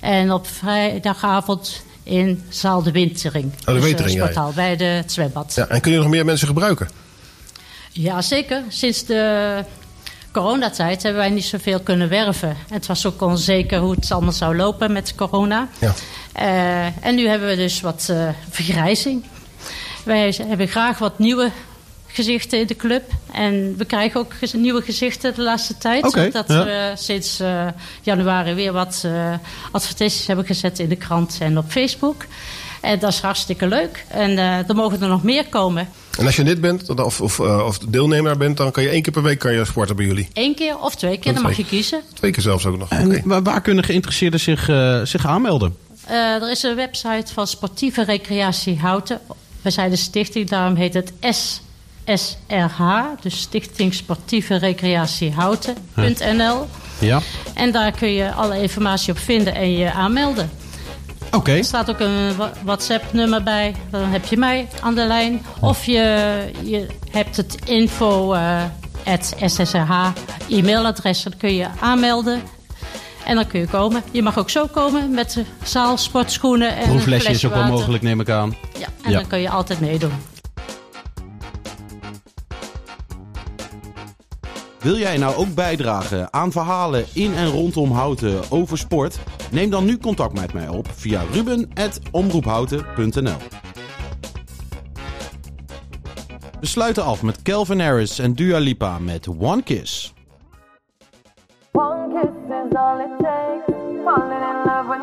[0.00, 3.52] en op vrijdagavond in Zaal de Wintering.
[3.56, 5.52] de Dus, eh, Wintering, ja, bij de het zwembad.
[5.54, 6.88] Ja, en kunnen nog meer mensen gebruiken?
[7.92, 8.62] Ja, zeker.
[8.68, 9.64] Sinds de
[10.32, 12.56] coronatijd hebben wij niet zoveel kunnen werven.
[12.70, 15.68] Het was ook onzeker hoe het allemaal zou lopen met corona.
[15.78, 15.94] Ja.
[16.32, 19.24] Eh, en nu hebben we dus wat eh, vergrijzing.
[20.04, 21.50] Wij hebben graag wat nieuwe
[22.12, 23.10] gezichten in de club.
[23.32, 26.04] En we krijgen ook gez- nieuwe gezichten de laatste tijd.
[26.04, 26.64] Oké, Omdat ja.
[26.64, 27.66] we sinds eh,
[28.02, 29.34] januari weer wat eh,
[29.70, 32.24] advertenties hebben gezet in de krant en op Facebook.
[32.80, 34.04] En dat is hartstikke leuk.
[34.08, 35.88] En eh, er mogen er nog meer komen.
[36.18, 39.02] En als je lid bent of, of, eh, of deelnemer bent, dan kan je één
[39.02, 40.28] keer per week kan je sporten bij jullie.
[40.32, 42.02] Eén keer of twee keer, dan mag je kiezen.
[42.14, 42.90] Twee keer zelfs ook nog.
[42.90, 45.76] En waar, waar kunnen geïnteresseerden zich, eh, zich aanmelden?
[46.06, 49.20] Eh, er is een website van Sportieve Recreatie Houten.
[49.62, 51.12] We zijn de stichting, daarom heet het
[52.16, 52.82] SSRH.
[53.20, 56.66] Dus Stichting Sportieve Recreatie Houten.nl.
[56.98, 57.20] Ja.
[57.54, 60.50] En daar kun je alle informatie op vinden en je aanmelden.
[61.32, 61.52] Oké.
[61.52, 62.34] Er staat ook een
[62.64, 63.74] WhatsApp-nummer bij.
[63.90, 65.42] Dan heb je mij aan de lijn.
[65.60, 68.62] Of je, je hebt het info eh,
[69.04, 69.34] at
[70.48, 71.22] e-mailadres.
[71.22, 72.42] Dan kun je aanmelden.
[73.24, 74.02] En dan kun je komen.
[74.10, 78.02] Je mag ook zo komen met zaal, sportschoenen en Proeflesje flesje is ook wel mogelijk,
[78.02, 78.56] neem ik aan.
[78.78, 79.18] Ja, en Ja.
[79.18, 80.12] dan kun je altijd meedoen.
[84.80, 89.18] Wil jij nou ook bijdragen aan verhalen in en rondom Houten over sport?
[89.50, 93.36] Neem dan nu contact met mij op via ruben.omroephouten.nl
[96.60, 100.14] We sluiten af met Calvin Harris en Dua Lipa met One Kiss.
[101.72, 103.64] One kiss is all it takes.
[104.04, 105.00] Falling in love with.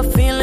[0.00, 0.39] I feel